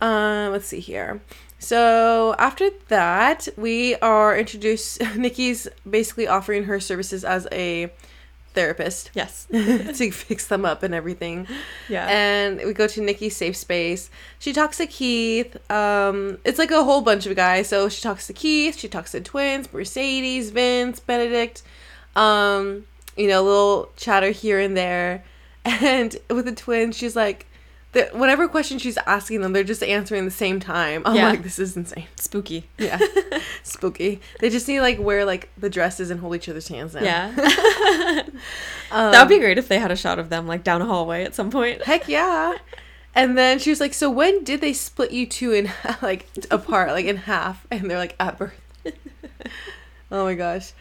[0.00, 1.20] Um, let's see here.
[1.58, 5.00] So after that, we are introduced.
[5.16, 7.92] Nikki's basically offering her services as a
[8.52, 9.46] therapist Yes.
[9.52, 11.46] to fix them up and everything.
[11.88, 12.06] Yeah.
[12.08, 14.10] And we go to Nikki's safe space.
[14.38, 15.56] She talks to Keith.
[15.70, 17.68] Um, it's like a whole bunch of guys.
[17.68, 18.78] So she talks to Keith.
[18.78, 21.62] She talks to twins, Mercedes, Vince, Benedict.
[22.14, 22.86] Um,
[23.16, 25.24] you know, little chatter here and there.
[25.64, 27.44] And with the twins, she's like,
[27.90, 31.02] the, whatever question she's asking them, they're just answering the same time.
[31.04, 31.30] I'm Yeah.
[31.30, 32.06] like, this is insane.
[32.14, 32.68] Spooky.
[32.78, 33.00] Yeah,
[33.64, 34.20] spooky.
[34.38, 37.00] They just need like wear like the dresses and hold each other's hands now.
[37.02, 37.32] Yeah.
[37.34, 38.30] Um,
[39.12, 41.24] that would be great if they had a shot of them like down a hallway
[41.24, 41.82] at some point.
[41.82, 42.54] Heck yeah.
[43.14, 45.70] And then she was like, "So when did they split you two in
[46.02, 48.60] like apart, like in half?" And they're like, "At birth."
[50.12, 50.72] oh my gosh.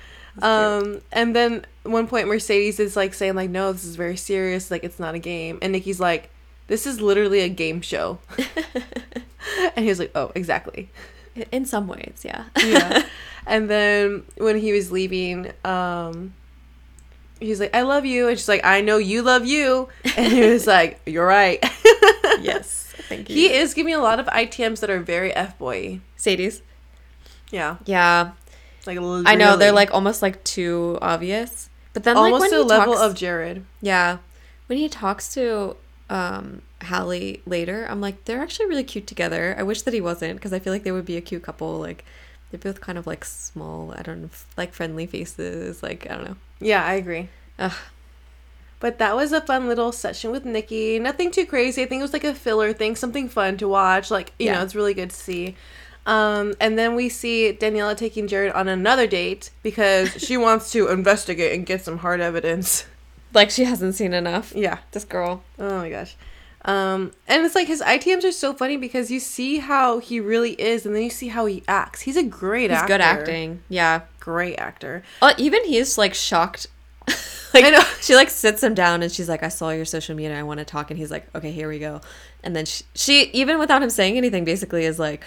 [0.41, 4.69] Um, and then one point Mercedes is like saying like, "No, this is very serious.
[4.71, 6.29] Like it's not a game." And Nikki's like,
[6.67, 8.19] "This is literally a game show."
[9.75, 10.89] and he was like, "Oh, exactly."
[11.51, 12.45] In some ways, yeah.
[12.63, 13.05] yeah.
[13.47, 16.33] And then when he was leaving, um,
[17.39, 20.41] he's like, "I love you," and she's like, "I know you love you," and he
[20.41, 21.63] was like, "You're right."
[22.41, 22.81] yes.
[23.07, 23.35] Thank you.
[23.35, 25.99] he is giving a lot of ITMs that are very f boy.
[26.15, 26.63] Sadie's.
[27.51, 28.31] Yeah, Yeah.
[28.87, 31.69] like I know they're like almost like too obvious.
[31.95, 33.65] But then almost like to when the he level talks, of Jared.
[33.81, 34.17] Yeah.
[34.67, 35.75] When he talks to
[36.11, 39.55] um Hallie later, I'm like, they're actually really cute together.
[39.57, 41.79] I wish that he wasn't, because I feel like they would be a cute couple.
[41.79, 42.05] Like
[42.51, 45.81] they're both kind of like small, I don't know, like friendly faces.
[45.81, 46.35] Like, I don't know.
[46.59, 47.29] Yeah, I agree.
[47.57, 47.73] Ugh.
[48.81, 50.99] But that was a fun little session with Nikki.
[50.99, 51.81] Nothing too crazy.
[51.81, 54.11] I think it was like a filler thing, something fun to watch.
[54.11, 54.55] Like, you Yeah.
[54.55, 55.55] know, it's really good to see.
[56.05, 60.87] Um, and then we see Daniela taking Jared on another date because she wants to
[60.89, 62.85] investigate and get some hard evidence.
[63.33, 64.53] Like she hasn't seen enough.
[64.55, 64.79] Yeah.
[64.91, 65.43] This girl.
[65.59, 66.15] Oh my gosh.
[66.63, 70.53] Um, and it's like his ITMs are so funny because you see how he really
[70.53, 72.01] is and then you see how he acts.
[72.01, 72.93] He's a great He's actor.
[72.93, 73.61] good acting.
[73.69, 74.01] Yeah.
[74.19, 75.03] Great actor.
[75.21, 76.67] Uh, even he's like shocked.
[77.53, 77.83] like I know.
[78.01, 80.39] she like sits him down and she's like, "I saw your social media.
[80.39, 82.01] I want to talk." And he's like, "Okay, here we go."
[82.43, 85.23] And then she, she even without him saying anything, basically is like,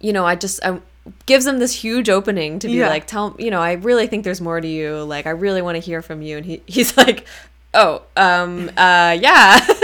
[0.00, 0.80] you know, I just I
[1.26, 2.88] gives him this huge opening to be Yeah.
[2.88, 5.02] like, "Tell you know, I really think there's more to you.
[5.04, 7.26] Like, I really want to hear from you." And he he's like,
[7.74, 9.60] "Oh, um, uh, yeah."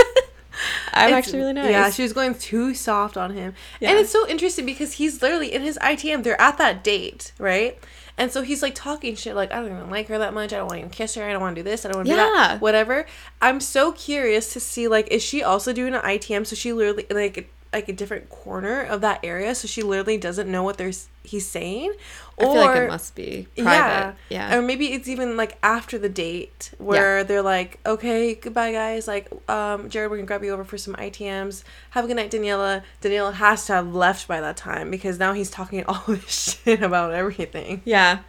[0.92, 1.70] I'm It's- actually really nice.
[1.70, 3.54] Yeah, she was going too soft on him.
[3.80, 3.90] Yeah.
[3.90, 7.76] And it's so interesting because he's literally in his ITM, they're at that date, right?
[8.16, 10.52] And so he's like talking shit like, I don't even like her that much.
[10.52, 11.24] I don't want to even kiss her.
[11.28, 11.84] I don't want to do this.
[11.84, 12.60] I don't want to do that.
[12.60, 13.06] Whatever.
[13.42, 16.46] I'm so curious to see like, is she also doing an ITM?
[16.46, 20.50] So she literally like like a different corner of that area, so she literally doesn't
[20.50, 21.92] know what there's he's saying.
[22.38, 24.16] I feel like it must be private.
[24.28, 24.48] Yeah.
[24.50, 24.56] yeah.
[24.56, 29.08] Or maybe it's even like after the date where they're like, okay, goodbye, guys.
[29.08, 31.64] Like, um, Jared, we're going to grab you over for some ITMs.
[31.90, 32.82] Have a good night, Daniela.
[33.02, 36.82] Daniela has to have left by that time because now he's talking all this shit
[36.82, 37.82] about everything.
[37.84, 38.20] Yeah.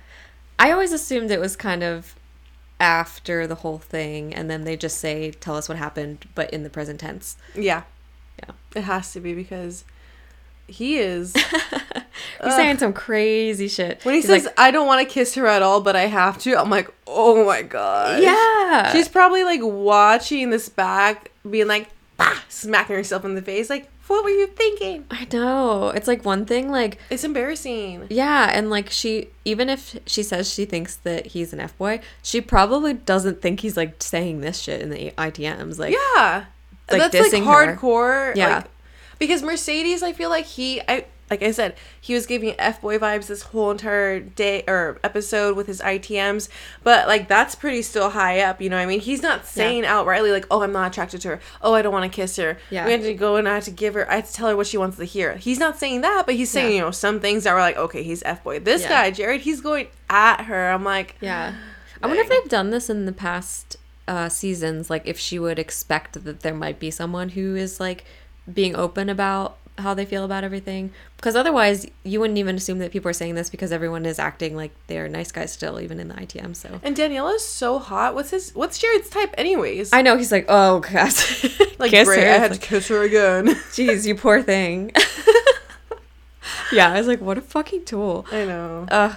[0.58, 2.16] I always assumed it was kind of
[2.80, 6.64] after the whole thing and then they just say tell us what happened but in
[6.64, 7.38] the present tense.
[7.56, 7.84] Yeah.
[8.76, 9.86] It has to be because
[10.68, 11.34] he is.
[12.44, 14.04] He's saying some crazy shit.
[14.04, 16.04] When he He's says, like, I don't want to kiss her at all, but I
[16.08, 18.22] have to, I'm like, oh my God.
[18.22, 18.92] Yeah.
[18.92, 23.70] She's probably like watching this back, being like, bah, smacking herself in the face.
[23.70, 25.06] Like, what were you thinking?
[25.10, 25.90] I know.
[25.90, 28.06] It's like one thing like It's embarrassing.
[28.10, 32.02] yeah, and like she even if she says she thinks that he's an F boy,
[32.22, 35.80] she probably doesn't think he's like saying this shit in the ITMs.
[35.80, 36.46] Like Yeah.
[36.92, 37.76] Like, That's like dissing her.
[37.76, 38.36] hardcore.
[38.36, 38.56] Yeah.
[38.58, 38.66] Like,
[39.20, 43.00] because Mercedes, I feel like he, I like I said, he was giving F boy
[43.00, 46.50] vibes this whole entire day or episode with his ITMs.
[46.84, 49.00] But like that's pretty still high up, you know what I mean?
[49.00, 51.40] He's not saying outrightly like, "Oh, I'm not attracted to her.
[51.64, 52.86] Oh, I don't want to kiss her." Yeah.
[52.86, 54.08] We had to go and I had to give her.
[54.12, 55.36] I had to tell her what she wants to hear.
[55.38, 56.76] He's not saying that, but he's saying Yeah.
[56.76, 58.90] you know some things that were like, "Okay, he's F boy." This Yeah.
[58.90, 60.70] guy, Jared, he's going at her.
[60.70, 61.54] I'm like, Yeah.
[62.04, 63.78] I wonder if they've done this in the past
[64.08, 64.90] uh, seasons.
[64.90, 68.06] Like, if she would expect that there might be someone who is like
[68.52, 70.92] being open about how they feel about everything.
[71.18, 74.56] Because otherwise, you wouldn't even assume that people are saying this because everyone is acting
[74.56, 76.56] like they're nice guys still, even in the ITM.
[76.56, 78.16] So And Daniela's so hot.
[78.16, 78.56] What's his?
[78.56, 79.92] What's Jared's type, anyways?
[79.92, 81.12] I know he's like, oh god,
[81.80, 82.24] like Kiss great.
[82.24, 82.30] her.
[82.30, 83.48] I had like, to kiss her again.
[83.74, 84.92] Jeez, you poor thing.
[86.72, 88.26] yeah, I was like, what a fucking tool.
[88.32, 88.86] I know.
[88.90, 89.16] uh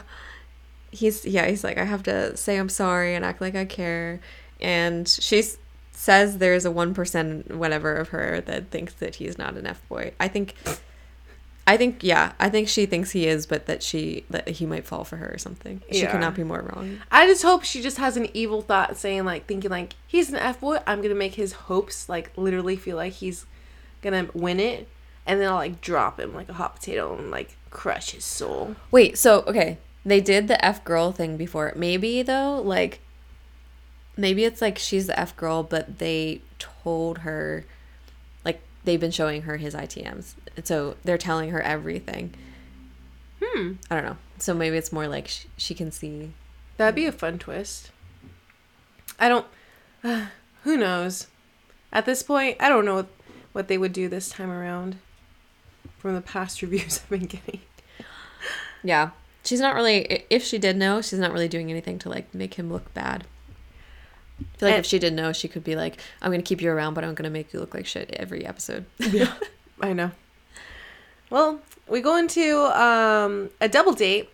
[0.91, 4.21] he's yeah he's like i have to say i'm sorry and act like i care
[4.61, 5.43] and she
[5.93, 10.29] says there's a 1% whatever of her that thinks that he's not an f-boy i
[10.29, 10.55] think
[11.67, 14.87] i think yeah i think she thinks he is but that she that he might
[14.87, 16.11] fall for her or something she Yeah.
[16.13, 19.25] could not be more wrong I just hope she just has an evil thought saying
[19.25, 20.79] like thinking like he's an F boy.
[20.87, 23.45] I'm gonna make his hopes like literally feel like he's
[24.03, 24.87] gonna win it,
[25.27, 28.77] and then I'll like drop him like a hot potato and like crush his soul.
[28.91, 33.01] wait so okay they did the f girl thing before maybe though like
[34.19, 37.65] maybe it's like she's the f girl but they told her
[38.45, 42.35] like they've been showing her his itms so they're telling her everything
[43.43, 43.75] Hmm.
[43.91, 44.17] I don't know.
[44.39, 46.33] So maybe it's more like sh- she can see.
[46.77, 47.91] That'd be a fun twist.
[49.19, 49.47] I don't.
[50.63, 51.29] who knows?
[51.93, 53.09] At this point, I don't know what,
[53.53, 54.97] what they would do this time around.
[55.99, 57.61] From the past reviews I've been getting.
[58.83, 59.11] Yeah.
[59.45, 62.55] She's not really, if she did know, she's not really doing anything to like make
[62.55, 63.27] him look bad.
[64.41, 66.47] I feel like And- if she didn't know, she could be like, I'm going to
[66.47, 68.85] keep you around, but I'm going to make you look like shit every episode.
[68.99, 69.33] Yeah,
[69.81, 70.11] I know.
[71.31, 74.31] Well, we go into um, a double date.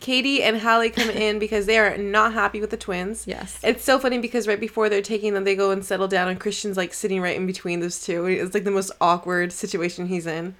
[0.00, 3.26] Katie and Hallie come in because they are not happy with the twins.
[3.26, 3.58] Yes.
[3.64, 6.38] It's so funny because right before they're taking them, they go and settle down, and
[6.38, 8.26] Christian's like sitting right in between those two.
[8.26, 10.54] It's like the most awkward situation he's in.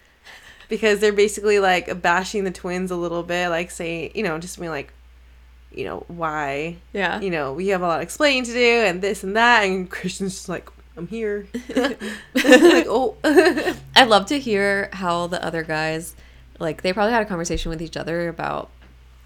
[0.68, 4.58] because they're basically like bashing the twins a little bit, like saying, you know, just
[4.58, 4.92] being like,
[5.72, 7.20] you know, why, Yeah.
[7.20, 9.90] you know, we have a lot of explaining to do and this and that, and
[9.90, 11.46] Christian's just like, I'm here,
[11.76, 11.98] like,
[12.88, 13.16] oh,
[13.94, 16.14] I'd love to hear how the other guys,
[16.58, 18.70] like, they probably had a conversation with each other about,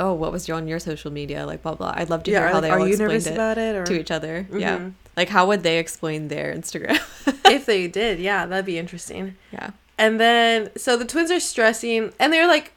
[0.00, 1.92] oh, what was on your social media, like blah blah.
[1.96, 3.58] I'd love to Yeah, hear how like, they are all you explained nervous it, about
[3.58, 4.46] it, or- to each other.
[4.52, 4.92] Yeah, Mhm.
[5.16, 6.98] like how would they explain their Instagram?
[7.46, 9.36] if they did, yeah, that'd be interesting.
[9.52, 12.72] yeah, And then, so the twins are stressing, and they're like,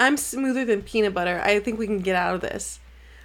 [0.00, 1.40] I'm smoother than peanut butter.
[1.44, 2.80] I think we can get out of this.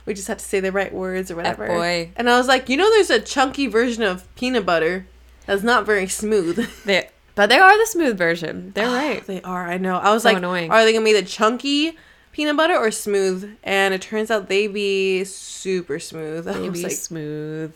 [0.06, 1.66] We just have to say the right words or whatever.
[1.68, 2.12] boy.
[2.16, 5.08] And I was like, you know, there's a chunky version of peanut butter
[5.48, 6.58] that's not very smooth.
[6.86, 8.72] they, but they are the smooth version.
[8.76, 9.26] They're ah, right.
[9.26, 9.98] they are, I know.
[9.98, 10.70] I was So like, annoying.
[10.70, 11.98] are they going to be the chunky
[12.34, 13.58] peanut butter or smooth?
[13.64, 16.46] And it turns out they be super smooth.
[16.56, 17.74] Maybe was like, smooth.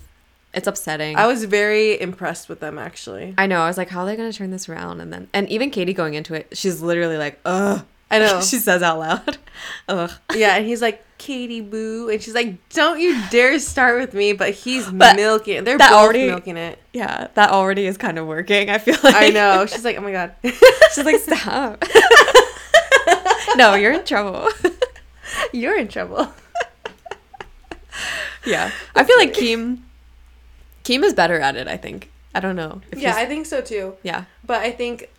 [0.53, 1.15] It's upsetting.
[1.15, 3.35] I was very impressed with them, actually.
[3.37, 3.61] I know.
[3.61, 4.99] I was like, how are they going to turn this around?
[4.99, 7.85] And then, and even Katie going into it, she's literally like, ugh.
[8.11, 8.41] I know.
[8.41, 9.37] she says out loud,
[9.87, 10.11] ugh.
[10.35, 12.09] Yeah, and he's like, Katie Boo.
[12.09, 14.33] And she's like, don't you dare start with me.
[14.33, 15.65] But he's But milking it.
[15.65, 16.79] They're both already- milking it.
[16.93, 18.69] Yeah, that already is kind of working.
[18.69, 19.65] I feel like I know.
[19.67, 20.33] She's like, oh my God.
[20.43, 21.83] She's like, stop.
[23.57, 24.49] no, you're in trouble.
[25.53, 26.31] You're in trouble.
[28.45, 29.79] yeah, I feel like Keem,
[30.83, 31.67] Keem is better at it.
[31.67, 32.09] I think.
[32.33, 32.81] I don't know.
[32.91, 33.95] if Yeah, I think so too.
[34.03, 35.09] yeah, But I think.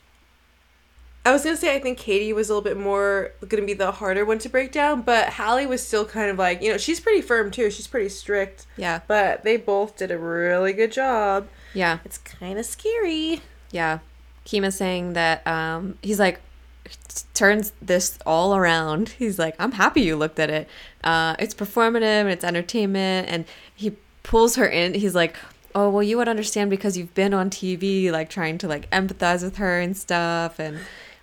[1.24, 3.92] I was gonna say I think Katie was a little bit more gonna be the
[3.92, 6.98] harder one to break down, but Hallie was still kind of like you know she's
[7.00, 7.70] pretty firm too.
[7.70, 11.46] She's pretty strict, yeah, but they both did a really good job.
[11.74, 13.42] yeah, It's kind of scary.
[13.70, 13.98] yeah.
[14.52, 16.40] Is saying that um, he's like
[17.34, 19.10] turns this all around.
[19.10, 20.68] He's like, I'm happy you looked at it.
[21.04, 23.44] Uh, it's performative and it's entertainment, and
[23.76, 23.92] he
[24.22, 24.94] pulls her in.
[24.94, 25.36] He's like.
[25.72, 29.44] Oh well, you would understand because you've been on TV, like trying to like empathize
[29.44, 30.80] with her and stuff, and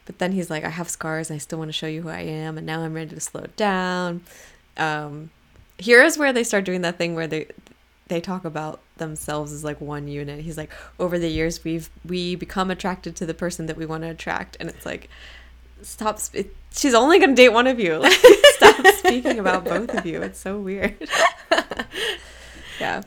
[0.08, 2.10] but then he's like, I have scars and I still want to show you who
[2.10, 4.22] I am, and now I'm ready to slow down.
[4.78, 5.30] Um,
[5.78, 7.48] here is where they start doing that thing where they
[8.08, 10.40] they talk about themselves as like one unit.
[10.40, 14.04] He's like, over the years we've we become attracted to the person that we want
[14.04, 15.10] to attract, and it's like,
[15.84, 16.20] stop.
[16.24, 17.98] Sp- she's only gonna date one of you.
[17.98, 18.14] Like,
[18.56, 20.22] stop speaking about both of you.
[20.22, 20.96] It's so weird.
[22.80, 23.04] yeah.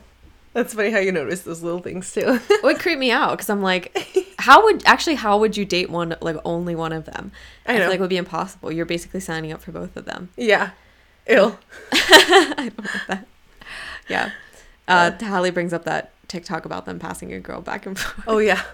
[0.53, 2.39] That's funny how you notice those little things too.
[2.49, 3.95] it would creep me out because I'm like,
[4.41, 7.31] how would actually how would you date one like only one of them?
[7.65, 8.71] I I, feel like would be impossible.
[8.71, 10.29] You're basically signing up for both of them.
[10.35, 10.71] yeah,
[11.27, 11.59] ill.
[11.93, 13.27] I don't want that.
[14.07, 14.31] Yeah.
[14.87, 18.25] Uh, Hallie brings up that TikTok about them passing a girl back and forth.
[18.27, 18.61] Oh yeah.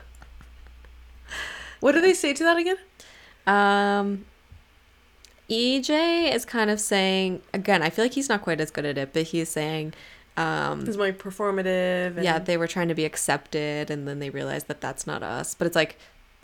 [1.79, 2.77] What do they say to that again?
[3.45, 4.25] Um,
[5.47, 7.83] EJ is kind of saying again.
[7.83, 9.93] I feel like he's not quite as good at it, but he's saying,
[10.37, 12.15] um, It's more performative.
[12.15, 15.23] And yeah, they were trying to be accepted, and then they realized that that's not
[15.23, 15.55] us.
[15.55, 15.97] But it's like,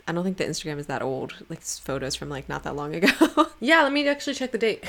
[0.06, 1.34] I don't think the Instagram is that old.
[1.48, 3.08] Like photos from like not that long ago.
[3.60, 3.82] yeah.
[3.82, 4.84] Let me actually check the date.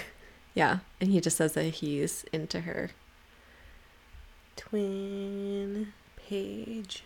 [0.56, 2.92] yeah, and he just says that he's into her.
[4.56, 5.94] Twin
[6.28, 7.04] page.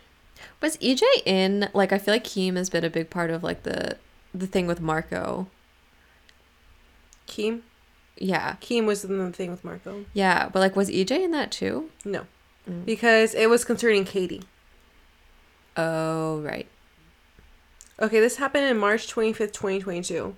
[0.62, 3.64] Was EJ in like I feel like Keem has been a big part of like
[3.64, 3.98] the
[4.34, 5.48] the thing with Marco.
[7.26, 7.60] Keem.
[8.20, 8.56] Yeah.
[8.60, 10.04] Keem was in the thing with Marco.
[10.12, 11.90] Yeah, but like was EJ in that too?
[12.04, 12.26] No,
[12.68, 12.84] Mm.
[12.84, 14.42] because it was concerning Katie.
[15.76, 16.68] Oh, right.
[18.00, 20.36] Okay, this happened in March twenty fifth, twenty twenty two,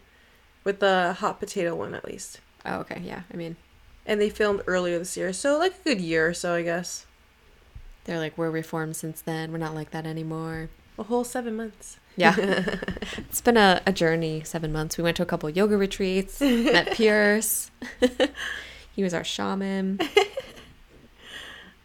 [0.64, 3.00] with the hot potato one at least, Oh, okay.
[3.04, 3.22] Yeah.
[3.32, 3.56] I mean,
[4.06, 7.06] and they filmed earlier this year, so like a good year or so, I guess.
[8.04, 9.50] they're like we're reformed since then.
[9.52, 10.68] We're not like that anymore.
[10.98, 11.98] A whole seven months.
[12.16, 12.34] Yeah.
[13.18, 14.98] it's been a, a journey, 7 months.
[14.98, 17.70] We went to a couple yoga retreats, met Pierce.
[18.92, 20.00] he was our shaman.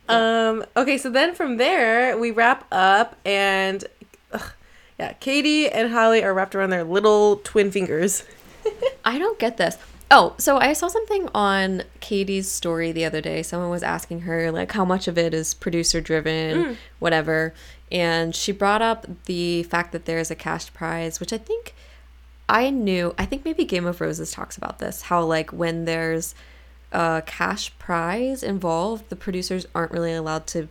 [0.10, 0.66] Um.
[0.76, 3.84] Okay, so then from there we wrap up, and
[4.32, 4.52] ugh,
[4.98, 8.24] yeah, Katie and Hallie are wrapped around their little twin fingers.
[9.04, 9.78] I don't get this.
[10.10, 13.44] Oh, so I saw something on Katie's story the other day.
[13.44, 17.54] Someone was asking her like how much of it is producer driven, whatever,
[17.92, 21.74] and she brought up the fact that there is a cash prize, which I think
[22.50, 23.14] I knew.
[23.18, 25.04] I think maybe Game of Roses talks about this.
[25.04, 26.36] How like when there's
[26.92, 30.68] a cash prize involved, the producers aren't really allowed to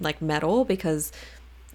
[0.00, 1.12] like meddle because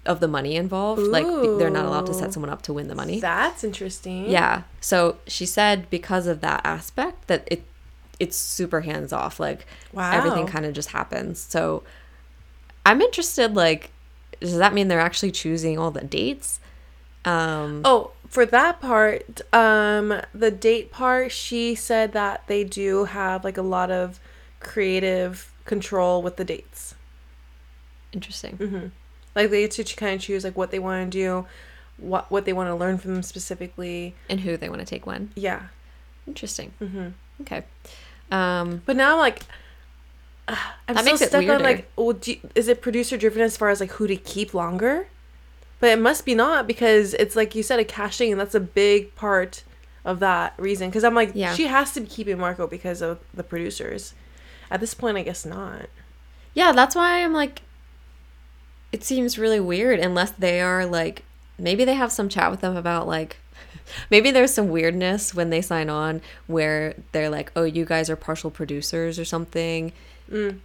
[0.06, 1.02] of the money involved.
[1.02, 3.20] Like they're not allowed to set someone up to win the money.
[3.20, 4.30] That's interesting.
[4.30, 4.62] Yeah.
[4.80, 7.62] So she said because of that aspect that it
[8.18, 9.40] it's super hands off.
[9.40, 10.12] Like Wow.
[10.12, 11.38] everything kind of just happens.
[11.40, 11.82] So
[12.84, 13.90] I'm interested like
[14.40, 16.60] does that mean they're actually choosing all the dates?
[17.24, 23.42] Um Oh, for that part, um, the date part, she said that they do have
[23.44, 24.20] like a lot of
[24.60, 26.94] creative control with the dates.
[28.12, 28.56] interesting.
[28.58, 28.86] Mm-hmm.
[29.34, 31.46] Like they get to kind of choose like what they want to do.
[31.98, 34.14] what what they want to learn from them specifically.
[34.28, 35.30] And who they want to take when.
[35.34, 35.62] Yeah.
[36.26, 36.72] Interesting.
[36.80, 37.08] Mm-hmm.
[37.42, 37.64] Okay.
[38.30, 39.42] Um, But now, like,
[40.52, 40.56] uh,
[40.88, 43.80] I'm That still stuck on like, well, do is it producer driven as far as
[43.80, 45.08] like who to keep longer?
[45.78, 48.60] But it must be not because it's like you said a casting, and that's a
[48.60, 49.64] big part
[50.04, 50.90] of that reason.
[50.90, 51.54] Because I'm like, Yeah.
[51.54, 54.12] she has to be keeping Marco because of the producers.
[54.70, 55.88] At this point, I guess not.
[56.54, 57.62] yeah, that's why I'm like,
[58.92, 61.24] it seems really weird unless they are like,
[61.58, 63.36] maybe they have some chat with them about like,
[64.10, 68.16] maybe there's some weirdness when they sign on where they're like, oh, you guys are
[68.16, 69.92] partial producers or something.
[70.30, 70.60] Mm.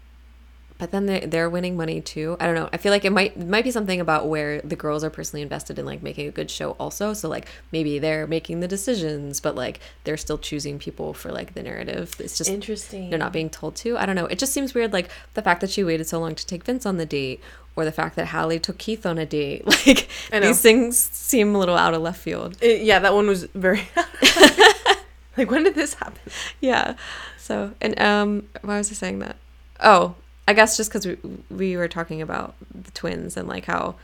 [0.77, 2.35] But then they they're winning money too.
[2.37, 2.67] I don't know.
[2.73, 5.41] I feel like it might it might be something about where the girls are personally
[5.41, 7.13] invested in like making a good show also.
[7.13, 11.53] So like maybe they're making the decisions, but like they're still choosing people for like
[11.53, 12.13] the narrative.
[12.19, 13.09] It's just Interesting.
[13.09, 13.97] they're not being told to.
[13.97, 14.25] I don't know.
[14.25, 16.85] It just seems weird, like the fact that she waited so long to take Vince
[16.85, 17.39] on the date,
[17.77, 19.63] or the fact that Hallie took Keith on a date.
[19.87, 22.57] Like these things seem a little out of left field.
[22.59, 23.87] It- yeah, that one was very.
[25.37, 26.19] like, when did this happen?
[26.59, 26.95] Yeah.
[27.37, 29.37] So and um, why was I saying that?
[29.79, 30.15] Oh,
[30.47, 31.17] I guess just because we
[31.49, 33.95] we were talking about the twins and like how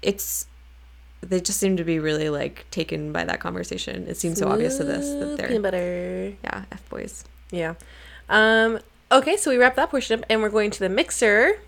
[0.00, 0.46] it's
[1.20, 4.06] they just seem to be really like taken by that conversation.
[4.08, 6.34] It seems so obvious to this that they're peanut butter.
[6.42, 7.24] yeah f boys.
[7.50, 7.74] Yeah.
[8.28, 8.78] Um,
[9.10, 11.60] okay, so we wrap that portion up and we're going to the mixer.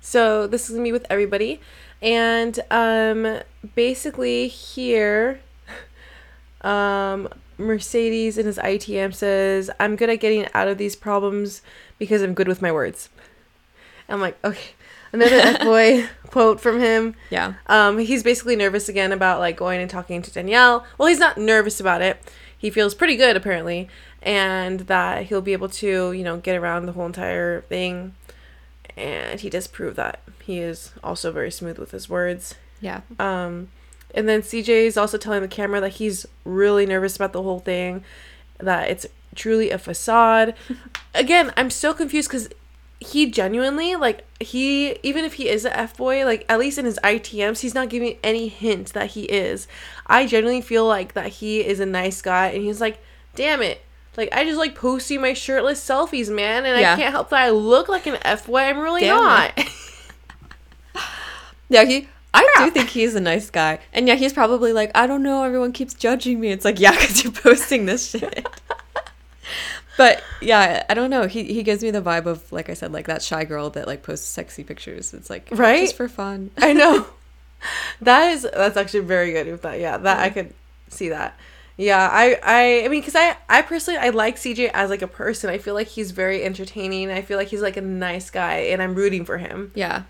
[0.00, 1.60] So this is gonna be with everybody.
[2.00, 3.40] And um
[3.74, 5.40] basically here
[6.62, 7.28] um
[7.58, 11.60] Mercedes in his ITM says, I'm good at getting out of these problems
[11.98, 13.08] because I'm good with my words.
[14.08, 14.70] I'm like, okay.
[15.12, 17.14] Another F boy quote from him.
[17.30, 17.54] Yeah.
[17.66, 20.86] Um, he's basically nervous again about like going and talking to Danielle.
[20.96, 22.20] Well, he's not nervous about it.
[22.56, 23.88] He feels pretty good apparently,
[24.22, 28.14] and that he'll be able to, you know, get around the whole entire thing.
[28.96, 32.54] And he does prove that he is also very smooth with his words.
[32.80, 33.02] Yeah.
[33.18, 33.68] Um,
[34.14, 37.60] and then CJ is also telling the camera that he's really nervous about the whole
[37.60, 38.04] thing,
[38.58, 40.54] that it's truly a facade.
[41.14, 42.48] Again, I'm so confused because
[43.00, 46.84] he genuinely like he even if he is a f boy like at least in
[46.84, 49.68] his itms he's not giving any hint that he is
[50.08, 52.98] i genuinely feel like that he is a nice guy and he's like
[53.36, 53.80] damn it
[54.16, 56.94] like i just like posting my shirtless selfies man and Yeah.
[56.94, 59.60] i can't help that i look like an f boy i'm really Damn not
[61.68, 62.08] Yeah, he.
[62.38, 65.42] I do think he's a nice guy, and yeah, he's probably like, I don't know,
[65.44, 66.50] everyone keeps judging me.
[66.50, 68.46] It's like, yeah, because you're posting this shit.
[69.96, 71.26] but yeah, I don't know.
[71.26, 73.86] He he gives me the vibe of like I said, like that shy girl that
[73.86, 75.12] like posts sexy pictures.
[75.14, 75.82] It's like Right?
[75.82, 76.50] just for fun.
[76.58, 77.06] I know.
[78.00, 79.80] that is that's actually very good with that.
[79.80, 80.54] Yeah, that I could
[80.88, 81.36] see that.
[81.76, 85.06] Yeah, I I I mean cuz I I personally I like CJ as like a
[85.08, 85.50] person.
[85.50, 87.10] I feel like he's very entertaining.
[87.10, 89.72] I feel like he's like a nice guy and I'm rooting for him.
[89.74, 90.02] Yeah.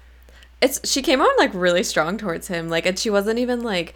[0.61, 2.69] It's she came on like really strong towards him.
[2.69, 3.95] Like and she wasn't even like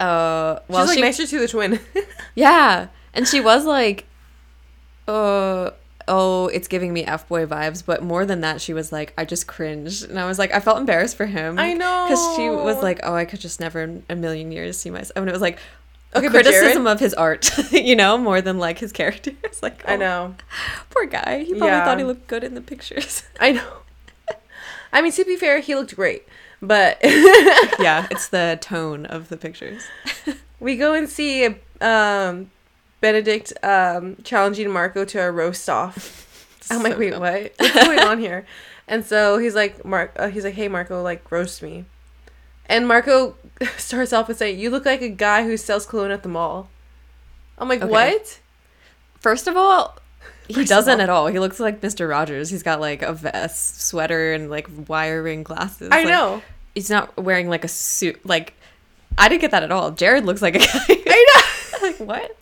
[0.00, 1.80] uh well She's like she nicer to the twin.
[2.34, 2.88] Yeah.
[3.14, 4.06] And she was like
[5.08, 5.70] uh
[6.08, 9.24] oh, it's giving me F boy vibes, but more than that she was like I
[9.24, 10.04] just cringed.
[10.08, 11.58] And I was like I felt embarrassed for him.
[11.58, 12.06] I know.
[12.08, 15.12] Cuz she was like, "Oh, I could just never in a million years see myself."
[15.16, 15.58] And it was like
[16.14, 19.32] Okay, criticism of his art, you know, more than like his character.
[19.44, 20.34] It's like, I oh, know.
[20.90, 21.44] Poor guy.
[21.44, 21.84] He probably Yeah.
[21.84, 23.22] thought he looked good in the pictures.
[23.40, 23.68] I know.
[24.96, 26.26] I mean, to be fair, he looked great.
[26.62, 29.82] But yeah, it's the tone of the pictures.
[30.60, 32.50] we go and see um
[33.02, 36.22] Benedict um challenging Marco to a roast off.
[36.70, 37.20] I'm like, So wait, dumb.
[37.20, 37.52] what?
[37.58, 38.46] What's going on here?
[38.88, 41.84] And so he's like, Mark, uh, he's like, hey, Marco, like, roast me.
[42.66, 43.34] And Marco
[43.76, 46.68] starts off with saying, "You look like a guy who sells cologne at the mall."
[47.58, 47.90] I'm like, Okay.
[47.90, 48.40] what?
[49.20, 49.98] First of all,
[50.48, 51.26] he doesn't at all.
[51.26, 52.08] He looks like Mr.
[52.08, 52.50] Rogers.
[52.50, 55.88] He's got like a vest, sweater, and like wire ring glasses.
[55.92, 56.42] I Like, know.
[56.74, 58.24] He's not wearing like a suit.
[58.24, 58.54] Like,
[59.16, 59.90] I didn't get that at all.
[59.92, 60.66] Jared looks like a guy.
[60.88, 61.26] I
[61.80, 61.86] know.
[61.88, 62.36] like, what?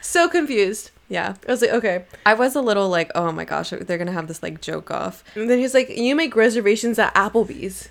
[0.00, 0.90] so confused.
[1.08, 1.34] Yeah.
[1.46, 2.04] I was like, okay.
[2.26, 4.90] I was a little like, oh my gosh, they're going to have this like joke
[4.90, 5.22] off.
[5.34, 7.88] And then he's like, "You make reservations at Applebee's."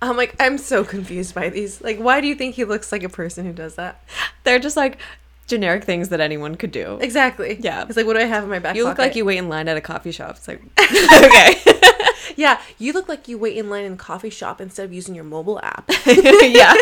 [0.00, 1.80] I'm like, I'm so confused by these.
[1.80, 4.02] Like, why do you think he looks like a person who does that?
[4.42, 4.98] They're just like
[5.46, 6.98] generic things that anyone could do.
[7.00, 7.58] Exactly.
[7.60, 7.84] Yeah.
[7.86, 9.08] It's like, what do I have in my back You look pocket?
[9.08, 10.36] like you wait in line at a coffee shop.
[10.36, 11.60] It's like, okay.
[12.36, 15.14] Yeah, you look like you wait in line in a coffee shop instead of using
[15.14, 15.90] your mobile app.
[16.06, 16.72] yeah.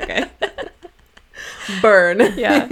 [0.00, 0.24] okay.
[1.82, 2.20] Burn.
[2.38, 2.68] Yeah.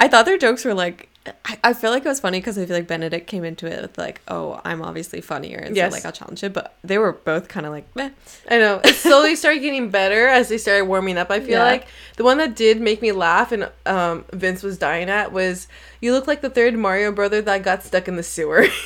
[0.00, 1.08] I thought their jokes were like,
[1.44, 3.80] I, I feel like it was funny because I feel like Benedict came into it
[3.82, 5.58] with like, oh, I'm obviously funnier.
[5.58, 5.92] And Yes.
[5.92, 6.52] so like I'll challenge it.
[6.52, 8.10] But they were both kind of like, meh.
[8.50, 8.80] I know.
[8.84, 11.30] It slowly started getting better as they started warming up.
[11.30, 11.64] I feel Yeah.
[11.64, 15.68] like the one that did make me laugh and um, Vince was dying at was
[16.00, 18.66] you look like the third Mario brother that got stuck in the sewer.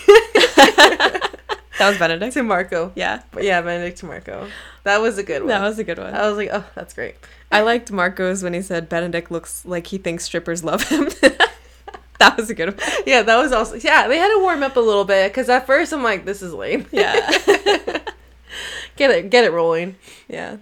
[1.78, 2.34] That was Benedict.
[2.34, 2.92] to Marco.
[2.94, 3.22] Yeah.
[3.40, 4.50] Yeah, Benedict to Marco.
[4.82, 5.48] That was a good one.
[5.48, 6.12] That was a good one.
[6.14, 7.14] I was like, oh, that's great.
[7.50, 11.08] I liked Marco's when he said Benedict looks like he thinks strippers love him.
[12.20, 12.88] that was a good one.
[13.06, 14.06] Yeah, that was also yeah.
[14.08, 16.52] They had to warm up a little bit because at first I'm like, this is
[16.54, 16.86] lame.
[16.92, 17.14] Yeah.
[18.96, 19.96] Get it, get it rolling.
[20.28, 20.58] yeah.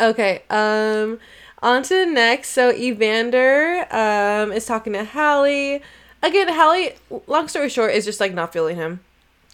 [0.00, 0.42] Okay.
[0.48, 1.18] Um,
[1.60, 2.50] on to the next.
[2.50, 5.82] So Evander um is talking to Hallie.
[6.22, 6.94] Again, Hallie.
[7.26, 9.00] Long story short, is just like not feeling him.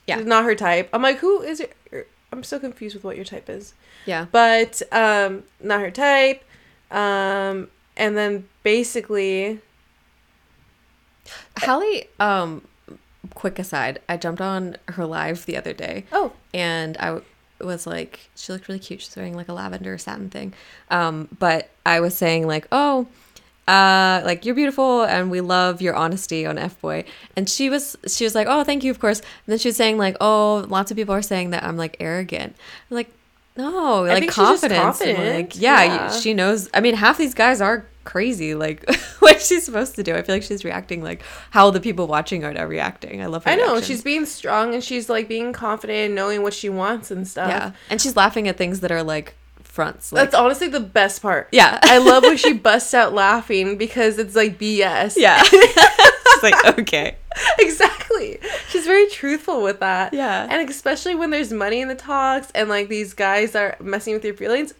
[0.06, 0.16] Yeah.
[0.20, 0.90] not her type.
[0.92, 1.74] I'm like, who is it?
[2.32, 3.74] I'm so confused with what your type is.
[4.06, 4.26] Yeah.
[4.30, 6.44] But um, not her type.
[6.90, 9.60] Um, and then basically,
[11.58, 12.62] Hallie, um,
[13.34, 16.04] quick aside, I jumped on her live the other day.
[16.12, 17.20] oh, and I
[17.60, 19.02] was like, she looked really cute.
[19.02, 20.54] She's wearing like a lavender satin thing.
[20.90, 23.06] Um, but I was saying like, oh,
[23.68, 27.04] uh, like you're beautiful and we love your honesty on F boy.
[27.36, 29.20] And she was, she was like, oh, thank you, of course.
[29.20, 31.96] And then she was saying like, oh, lots of people are saying that I'm like
[32.00, 32.56] arrogant.
[32.90, 33.12] I'm like,
[33.56, 34.80] no, like think she's just confidence.
[34.80, 35.34] confident.
[35.34, 36.10] Like, yeah, Yeah.
[36.12, 36.68] she knows.
[36.72, 38.54] I mean, half these guys are crazy.
[38.54, 38.88] Like,
[39.18, 40.14] what she's supposed to do?
[40.14, 43.22] I feel like she's reacting like how the people watching are reacting.
[43.22, 43.50] I love her.
[43.50, 47.10] I know she's being strong and she's like being confident and knowing what she wants
[47.10, 47.50] and stuff.
[47.50, 49.34] yeah, and she's laughing at things that are like
[49.70, 50.12] fronts.
[50.12, 51.48] Like, That's honestly the best part.
[51.52, 51.78] Yeah.
[51.82, 55.14] I love when she busts out laughing because it's like BS.
[55.16, 55.42] Yeah.
[55.42, 57.16] She's like, okay.
[57.58, 58.38] exactly.
[58.68, 60.12] She's very truthful with that.
[60.14, 60.46] Yeah.
[60.50, 64.24] And especially when there's money in the talks and like these guys are messing with
[64.24, 64.74] your feelings,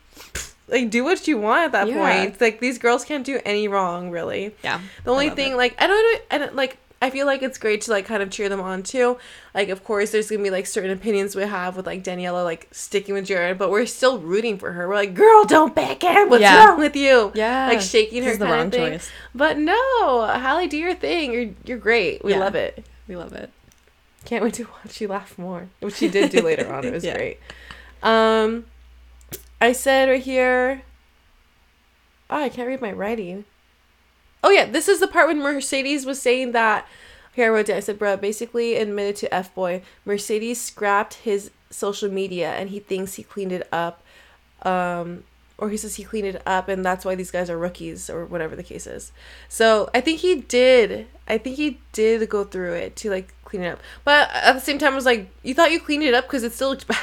[0.69, 2.23] like do what you want at that Yeah.
[2.23, 2.41] point.
[2.41, 4.55] Like these girls can't do any wrong, really.
[4.63, 4.81] Yeah.
[5.05, 5.57] The only thing, it.
[5.57, 6.79] like, I don't, I don't like.
[7.03, 9.17] I feel like it's great to like kind of cheer them on too.
[9.55, 12.69] Like, of course, there's gonna be like certain opinions we have with like Daniela like
[12.73, 14.87] sticking with Jared, but we're still rooting for her.
[14.87, 16.29] We're like, girl, don't back in.
[16.29, 16.67] What's Yeah.
[16.67, 17.33] wrong with you?
[17.35, 17.69] Yeah.
[17.69, 19.11] like shaking her This is the wrong choice.
[19.35, 21.33] But no, Hallie, do your thing.
[21.33, 22.23] You're you're great.
[22.23, 22.41] We Yeah.
[22.41, 22.85] love it.
[23.09, 23.51] We love it.
[24.27, 26.85] Can't wait to watch you laugh more, which she did do later on.
[26.85, 27.15] It was Yeah.
[27.17, 27.39] great.
[28.03, 28.67] Um,
[29.59, 30.83] I said right here.
[32.29, 33.47] Oh, I can't read my writing.
[34.43, 36.87] Oh yeah, this is the part when Mercedes was saying that.
[37.33, 37.77] Here I wrote down.
[37.77, 39.83] I said, "Bro, basically admitted to F boy.
[40.05, 44.03] Mercedes scrapped his social media, and he thinks he cleaned it up,
[44.63, 45.23] um,
[45.57, 48.25] or he says he cleaned it up, and that's why these guys are rookies, or
[48.25, 49.13] whatever the case is.
[49.49, 51.07] So I think he did.
[51.29, 53.81] I think he did go through it to like clean it up.
[54.05, 56.43] But at the same time, I was like, you thought you cleaned it up because
[56.43, 56.99] it still looked bad.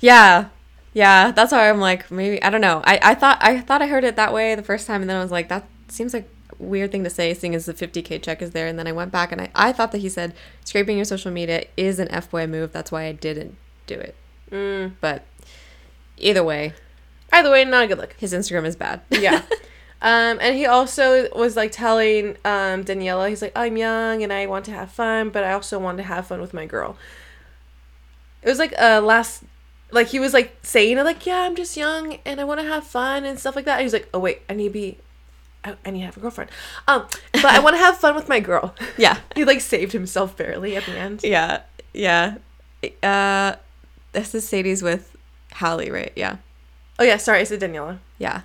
[0.00, 0.48] Yeah.
[0.92, 1.30] Yeah.
[1.30, 2.82] That's why I'm like, maybe I don't know.
[2.84, 5.16] I, I thought I thought I heard it that way the first time and then
[5.16, 6.28] I was like, that seems like
[6.58, 8.66] a weird thing to say, seeing as the 50k check is there.
[8.66, 10.34] And then I went back and I, I thought that he said
[10.64, 12.72] scraping your social media is an f-boy move.
[12.72, 14.14] That's why I didn't do it.
[14.50, 14.92] Mm.
[15.00, 15.24] But
[16.18, 16.74] either way,
[17.32, 18.14] Either way, not a good look.
[18.18, 19.02] his Instagram is bad.
[19.10, 19.42] yeah.
[20.02, 24.46] Um, and he also was like telling um, Daniela, he's like, I'm young and I
[24.46, 26.96] want to have fun, but I also want to have fun with my girl.
[28.42, 29.42] It was like uh last,
[29.90, 32.66] like he was like saying it, like, yeah, I'm just young and I want to
[32.66, 33.74] have fun and stuff like that.
[33.74, 34.96] And he's like, oh wait, I need to be,
[35.64, 36.50] I, I need to have a girlfriend.
[36.88, 38.74] Um, but I want to have fun with my girl.
[38.96, 39.18] yeah.
[39.34, 41.20] he like saved himself barely at the end.
[41.22, 41.62] Yeah.
[41.92, 42.36] Yeah.
[43.02, 43.56] Uh,
[44.12, 45.16] this is Sadie's with
[45.54, 46.12] Hallie, right?
[46.16, 46.36] Yeah.
[46.98, 47.98] Oh yeah, sorry, I said Daniela.
[48.18, 48.42] Yeah.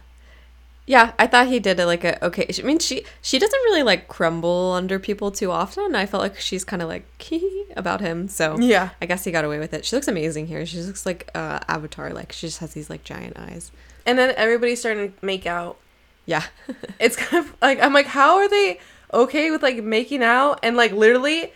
[0.87, 2.47] Yeah, I thought he did it like a okay.
[2.47, 5.95] I mean, she she doesn't really like crumble under people too often.
[5.95, 8.89] I felt like she's kind of like key about him, so Yeah.
[9.01, 9.83] I guess he got away with it.
[9.83, 10.63] She looks amazing here.
[10.65, 12.11] She looks like uh, Avatar.
[12.11, 13.71] Like she just has these like giant eyes.
[14.05, 15.77] And then everybody's starting to make out.
[16.25, 16.43] Yeah,
[16.99, 18.79] it's kind of like I'm like, how are they
[19.13, 21.53] okay with like making out and like literally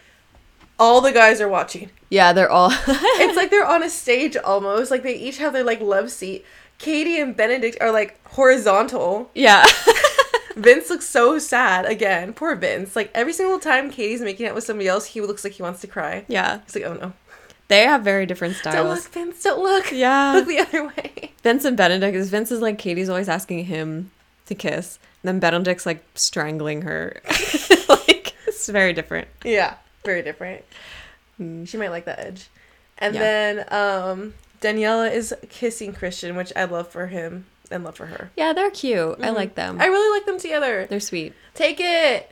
[0.80, 1.89] all the guys are watching.
[2.09, 2.32] yeah.
[2.34, 2.72] They're all.
[3.22, 4.91] It's like they're on a stage almost.
[4.91, 6.45] Like they each have their like love seat.
[6.78, 9.30] Katie and Benedict are like horizontal.
[9.36, 9.65] yeah.
[10.55, 12.34] Vince looks so sad again.
[12.34, 12.95] Poor Vince.
[12.95, 15.82] Like every single time Katie's making out with somebody else, he looks like he wants
[15.82, 16.26] to cry.
[16.28, 16.59] yeah.
[16.65, 17.13] He's like, oh no.
[17.67, 18.76] They have very different styles.
[18.76, 19.91] Don't look, Vince, don't look.
[19.91, 20.34] Yeah.
[20.34, 21.34] Look the other way.
[21.43, 24.11] Vince and Benedict is Vince is like Katie's always asking him
[24.50, 25.00] to kiss.
[25.24, 27.22] And then Benedict's like strangling her.
[27.89, 29.28] like it's very different.
[29.43, 29.76] Yeah.
[30.06, 30.64] Very different.
[31.38, 32.47] She might like that edge.
[32.97, 33.22] And Yeah.
[33.22, 38.30] then um Daniela is kissing Christian, which I love for him and love for her.
[38.36, 39.18] Yeah, they're cute.
[39.22, 39.80] I like them.
[39.80, 40.86] I really like them together.
[40.89, 41.34] they're sweet.
[41.54, 42.30] Take it.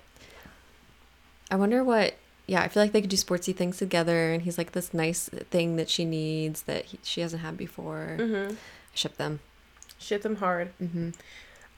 [1.49, 2.15] I wonder what.
[2.47, 5.27] Yeah, I feel like they could do sportsy things together, and he's like this nice
[5.49, 8.15] thing that she needs that he, she hasn't had before.
[8.19, 8.55] Mm-hmm.
[8.93, 9.41] Ship them.
[9.99, 10.71] Ship them hard.
[10.81, 11.09] Mm-hmm.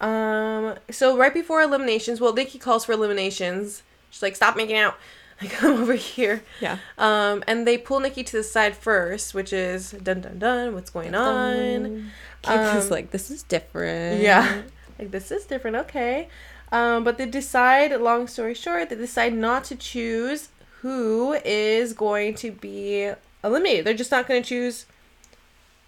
[0.02, 0.76] Um.
[0.92, 3.84] So right before eliminations, well, Nikki calls for eliminations.
[4.10, 4.96] She's like, "Stop making out."
[5.42, 6.44] Like, come over here.
[6.60, 6.80] Yeah.
[6.98, 7.46] Um.
[7.48, 10.74] And they pull Nikki to the side first, which is dun dun dun.
[10.74, 12.12] What's going on?
[12.44, 14.22] Is Um, like, this is different.
[14.22, 14.64] Yeah.
[15.00, 15.78] Like this is different.
[15.78, 16.28] Okay.
[16.74, 17.06] Um.
[17.06, 17.94] But they decide.
[18.02, 20.50] Long story short, they decide not to choose
[20.82, 23.86] who is going to be eliminated.
[23.86, 24.86] They're just not going to choose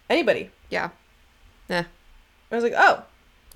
[0.09, 0.49] anybody.
[0.69, 0.91] Yeah.
[1.67, 1.85] Yeah.
[2.51, 3.03] I was like, oh,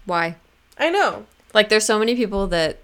[0.05, 0.35] Why?
[0.77, 1.25] I know.
[1.53, 2.79] Like, there's so many people that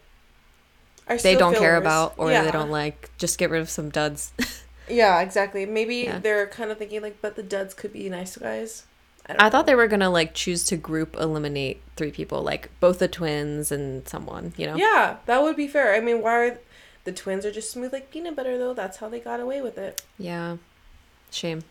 [1.08, 2.44] Are they don't care about or Yeah.
[2.44, 3.10] they don't like.
[3.18, 4.32] Just get rid of some duds.
[4.90, 5.66] Yeah, exactly.
[5.66, 6.20] Maybe Yeah.
[6.20, 8.84] they're kind of thinking like, but the duds could be nice guys.
[9.26, 12.70] I, don't I thought they were gonna like choose to group eliminate three people, like
[12.82, 14.54] both the twins and someone.
[14.58, 14.76] You know.
[14.76, 15.94] Yeah, that would be fair.
[15.96, 16.60] I mean, why are
[17.06, 18.74] the twins are just smooth like peanut butter though?
[18.74, 20.02] That's how they got away with it.
[20.18, 20.58] Yeah.
[21.30, 21.64] Shame.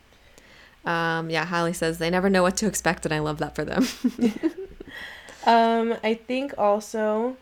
[0.86, 3.66] Um, yeah, Hallie says they never know what to expect, and I love that for
[3.66, 3.86] them.
[5.46, 7.36] Um, I think also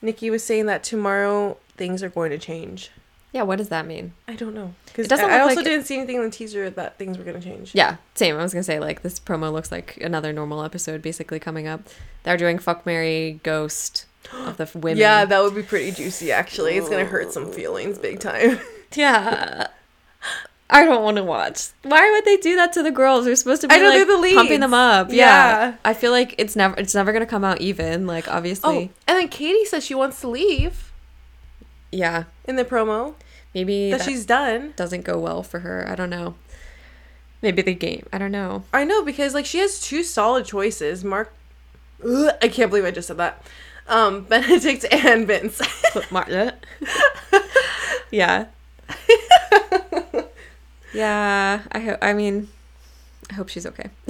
[0.00, 2.90] Nikki was saying that tomorrow things are going to change.
[3.32, 4.12] yeah, what does that mean?
[4.26, 6.70] I don't know because It I, I also like- didn't see anything in the teaser
[6.70, 7.74] that things were going to change.
[7.74, 8.36] Yeah, same.
[8.36, 11.82] I was gonna say like this promo looks like another normal episode basically coming up.
[12.22, 14.98] They're doing fuck marry Ghost of the women.
[14.98, 16.32] Yeah, that would be pretty juicy.
[16.32, 18.58] Actually, it's gonna hurt some feelings big time.
[18.94, 19.68] yeah.
[20.70, 21.68] I don't want to watch.
[21.82, 23.24] Why would they do that to the girls?
[23.24, 25.10] They're supposed to be I know, like they're the pumping them up.
[25.10, 25.16] Yeah.
[25.16, 25.74] Yeah.
[25.84, 28.06] I feel like it's never it's never gonna come out even.
[28.06, 30.92] Like obviously, oh, and then Katie says she wants to leave
[31.90, 32.24] yeah.
[32.44, 33.14] in the promo
[33.54, 34.74] Maybe that that she's done.
[34.76, 35.86] doesn't go well for her.
[35.88, 36.34] I don't know.
[37.40, 38.06] Maybe the game.
[38.12, 38.64] I don't know.
[38.72, 41.04] I know because like she has two solid choices.
[41.04, 41.32] Mark,
[42.04, 43.44] Ugh, I can't believe I just said that.
[43.86, 45.60] Um, Benedict and Vince.
[46.10, 46.52] Martin.
[48.10, 48.46] yeah.
[50.92, 51.62] yeah.
[51.72, 51.98] I hope.
[52.02, 52.48] I mean,
[53.30, 53.90] I hope she's okay.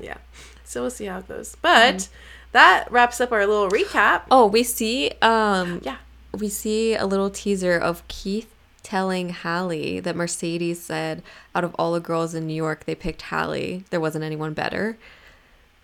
[0.00, 0.16] yeah.
[0.64, 1.56] So we'll see how it goes.
[1.62, 2.08] But
[2.52, 4.22] that wraps up our little recap.
[4.30, 5.12] Oh, we see.
[5.22, 5.80] Um.
[5.82, 5.96] Yeah.
[6.32, 8.52] We see a little teaser of Keith
[8.82, 11.22] telling Hallie that Mercedes said
[11.54, 13.84] out of all the girls in New York, they picked Hallie.
[13.90, 14.96] There wasn't anyone better.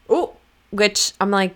[0.08, 0.36] Oh,
[0.70, 1.54] Which I'm like,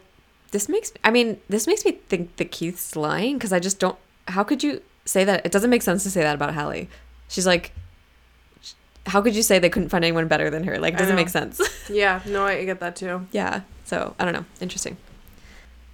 [0.51, 0.93] this makes.
[1.05, 3.99] I mean, this makes me think that Keith's lying because I just don't.
[4.29, 5.45] How could you say that?
[5.45, 6.89] It doesn't make sense to say that about Hallie.
[7.29, 7.73] She's like,
[9.07, 10.79] how could you say they couldn't find anyone better than her?
[10.79, 11.61] Like, it doesn't make sense.
[11.91, 12.21] yeah.
[12.27, 13.27] No, I get that too.
[13.33, 13.61] yeah.
[13.85, 14.45] So I don't know.
[14.61, 14.97] Interesting.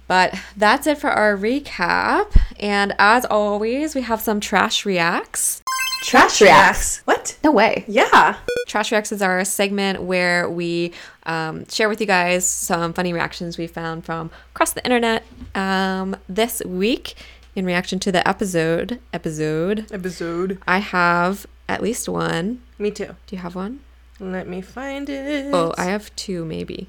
[0.07, 2.35] But that's it for our recap.
[2.59, 5.61] And as always, we have some trash reacts.
[6.03, 6.99] Trash reacts.
[7.05, 7.37] What?
[7.43, 7.85] No way.
[7.87, 8.35] Yeah.
[8.67, 10.91] Trash Reacts is our segment where we
[11.25, 15.23] um, share with you guys some funny reactions we found from across the internet
[15.55, 17.15] um, this week
[17.55, 18.99] in reaction to the episode.
[19.11, 19.87] Episode.
[19.91, 20.59] Episode.
[20.67, 22.61] I have at least one.
[22.77, 23.15] Me too.
[23.27, 23.81] Do you have one?
[24.19, 25.53] Let me find it.
[25.53, 26.87] Oh, I have two maybe.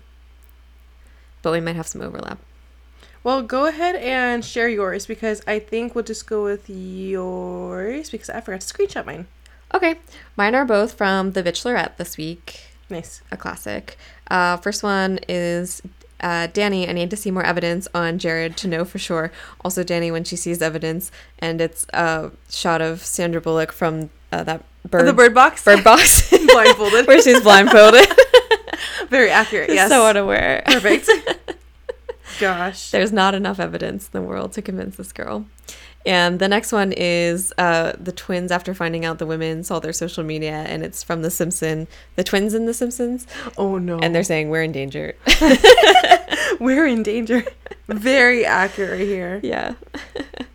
[1.43, 2.39] But we might have some overlap.
[3.23, 8.29] Well, go ahead and share yours because I think we'll just go with yours because
[8.29, 9.27] I forgot to screenshot mine.
[9.73, 9.97] Okay,
[10.37, 12.61] mine are both from The Bachelorette this week.
[12.91, 13.23] Nice.
[13.33, 13.97] a classic.
[14.31, 15.81] Uh, first one is
[16.25, 16.89] uh, Danny.
[16.89, 19.31] I need to see more evidence on Jared to know for sure.
[19.65, 24.43] Also, Danny when she sees evidence, and it's a shot of Sandra Bullock from uh,
[24.45, 25.63] that bird, the bird box.
[25.65, 27.07] bird box Blindfolded.
[27.07, 28.09] where she's blindfolded.
[29.09, 29.71] Very accurate.
[29.71, 29.91] Yes.
[29.91, 30.63] so unaware.
[30.67, 31.09] Perfect.
[32.41, 32.91] Gosh.
[32.91, 35.47] There's not enough evidence in the world to convince this girl.
[36.07, 39.93] And the next one is uh, the twins after finding out the women saw their
[39.95, 43.27] social media, and it's from The Simpson, the twins in The Simpsons,
[43.57, 43.99] Oh no.
[44.01, 45.15] and they're saying we're in danger.
[46.61, 47.45] we're in danger.
[47.89, 49.41] Very accurate here.
[49.43, 49.75] Yeah.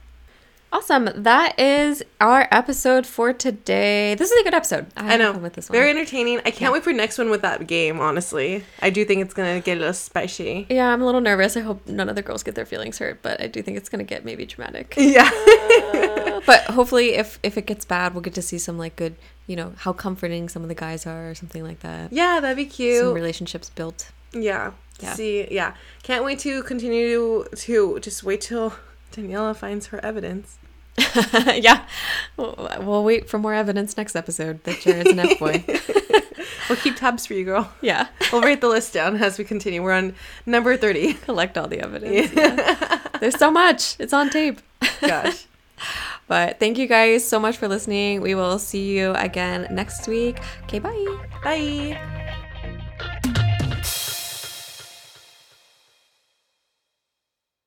[0.71, 1.09] awesome.
[1.15, 4.15] That is our episode for today.
[4.15, 4.87] This is a good episode.
[4.95, 5.33] I had know.
[5.33, 5.77] with this one.
[5.77, 6.39] Very entertaining.
[6.39, 6.71] I can't Yeah.
[6.71, 8.63] wait for next one with that game, honestly.
[8.81, 10.67] I do think it's gonna get a little spicy.
[10.69, 11.57] yeah, I'm a little nervous.
[11.57, 13.89] I hope none of the girls get their feelings hurt, but I do think it's
[13.89, 14.93] gonna get maybe dramatic.
[14.97, 15.29] Yeah.
[16.45, 19.15] but hopefully, if if it gets bad, we'll get to see some like good,
[19.47, 22.13] you know, how comforting some of the guys are or something like that.
[22.13, 23.03] yeah, that'd be cute.
[23.03, 24.11] Some relationships built.
[24.33, 24.71] yeah.
[25.01, 25.13] Yeah.
[25.13, 25.75] See, yeah.
[26.03, 28.73] Can't wait to continue to just wait till
[29.11, 30.57] Daniela finds her evidence.
[31.55, 31.85] yeah,
[32.35, 35.63] we'll, we'll wait for more evidence next episode that Jared's an F boy.
[36.69, 37.71] We'll keep tabs for you, girl.
[37.81, 39.81] yeah, We'll write the list down as we continue.
[39.81, 40.13] We're on
[40.45, 41.13] number 30.
[41.25, 42.31] collect all the evidence.
[42.31, 42.99] yeah.
[43.19, 43.95] There's so much.
[43.99, 44.61] It's on tape.
[45.01, 45.47] Gosh.
[46.27, 48.21] But thank you guys so much for listening.
[48.21, 50.37] We will see you again next week.
[50.65, 51.17] Okay, bye.
[51.43, 52.27] Bye.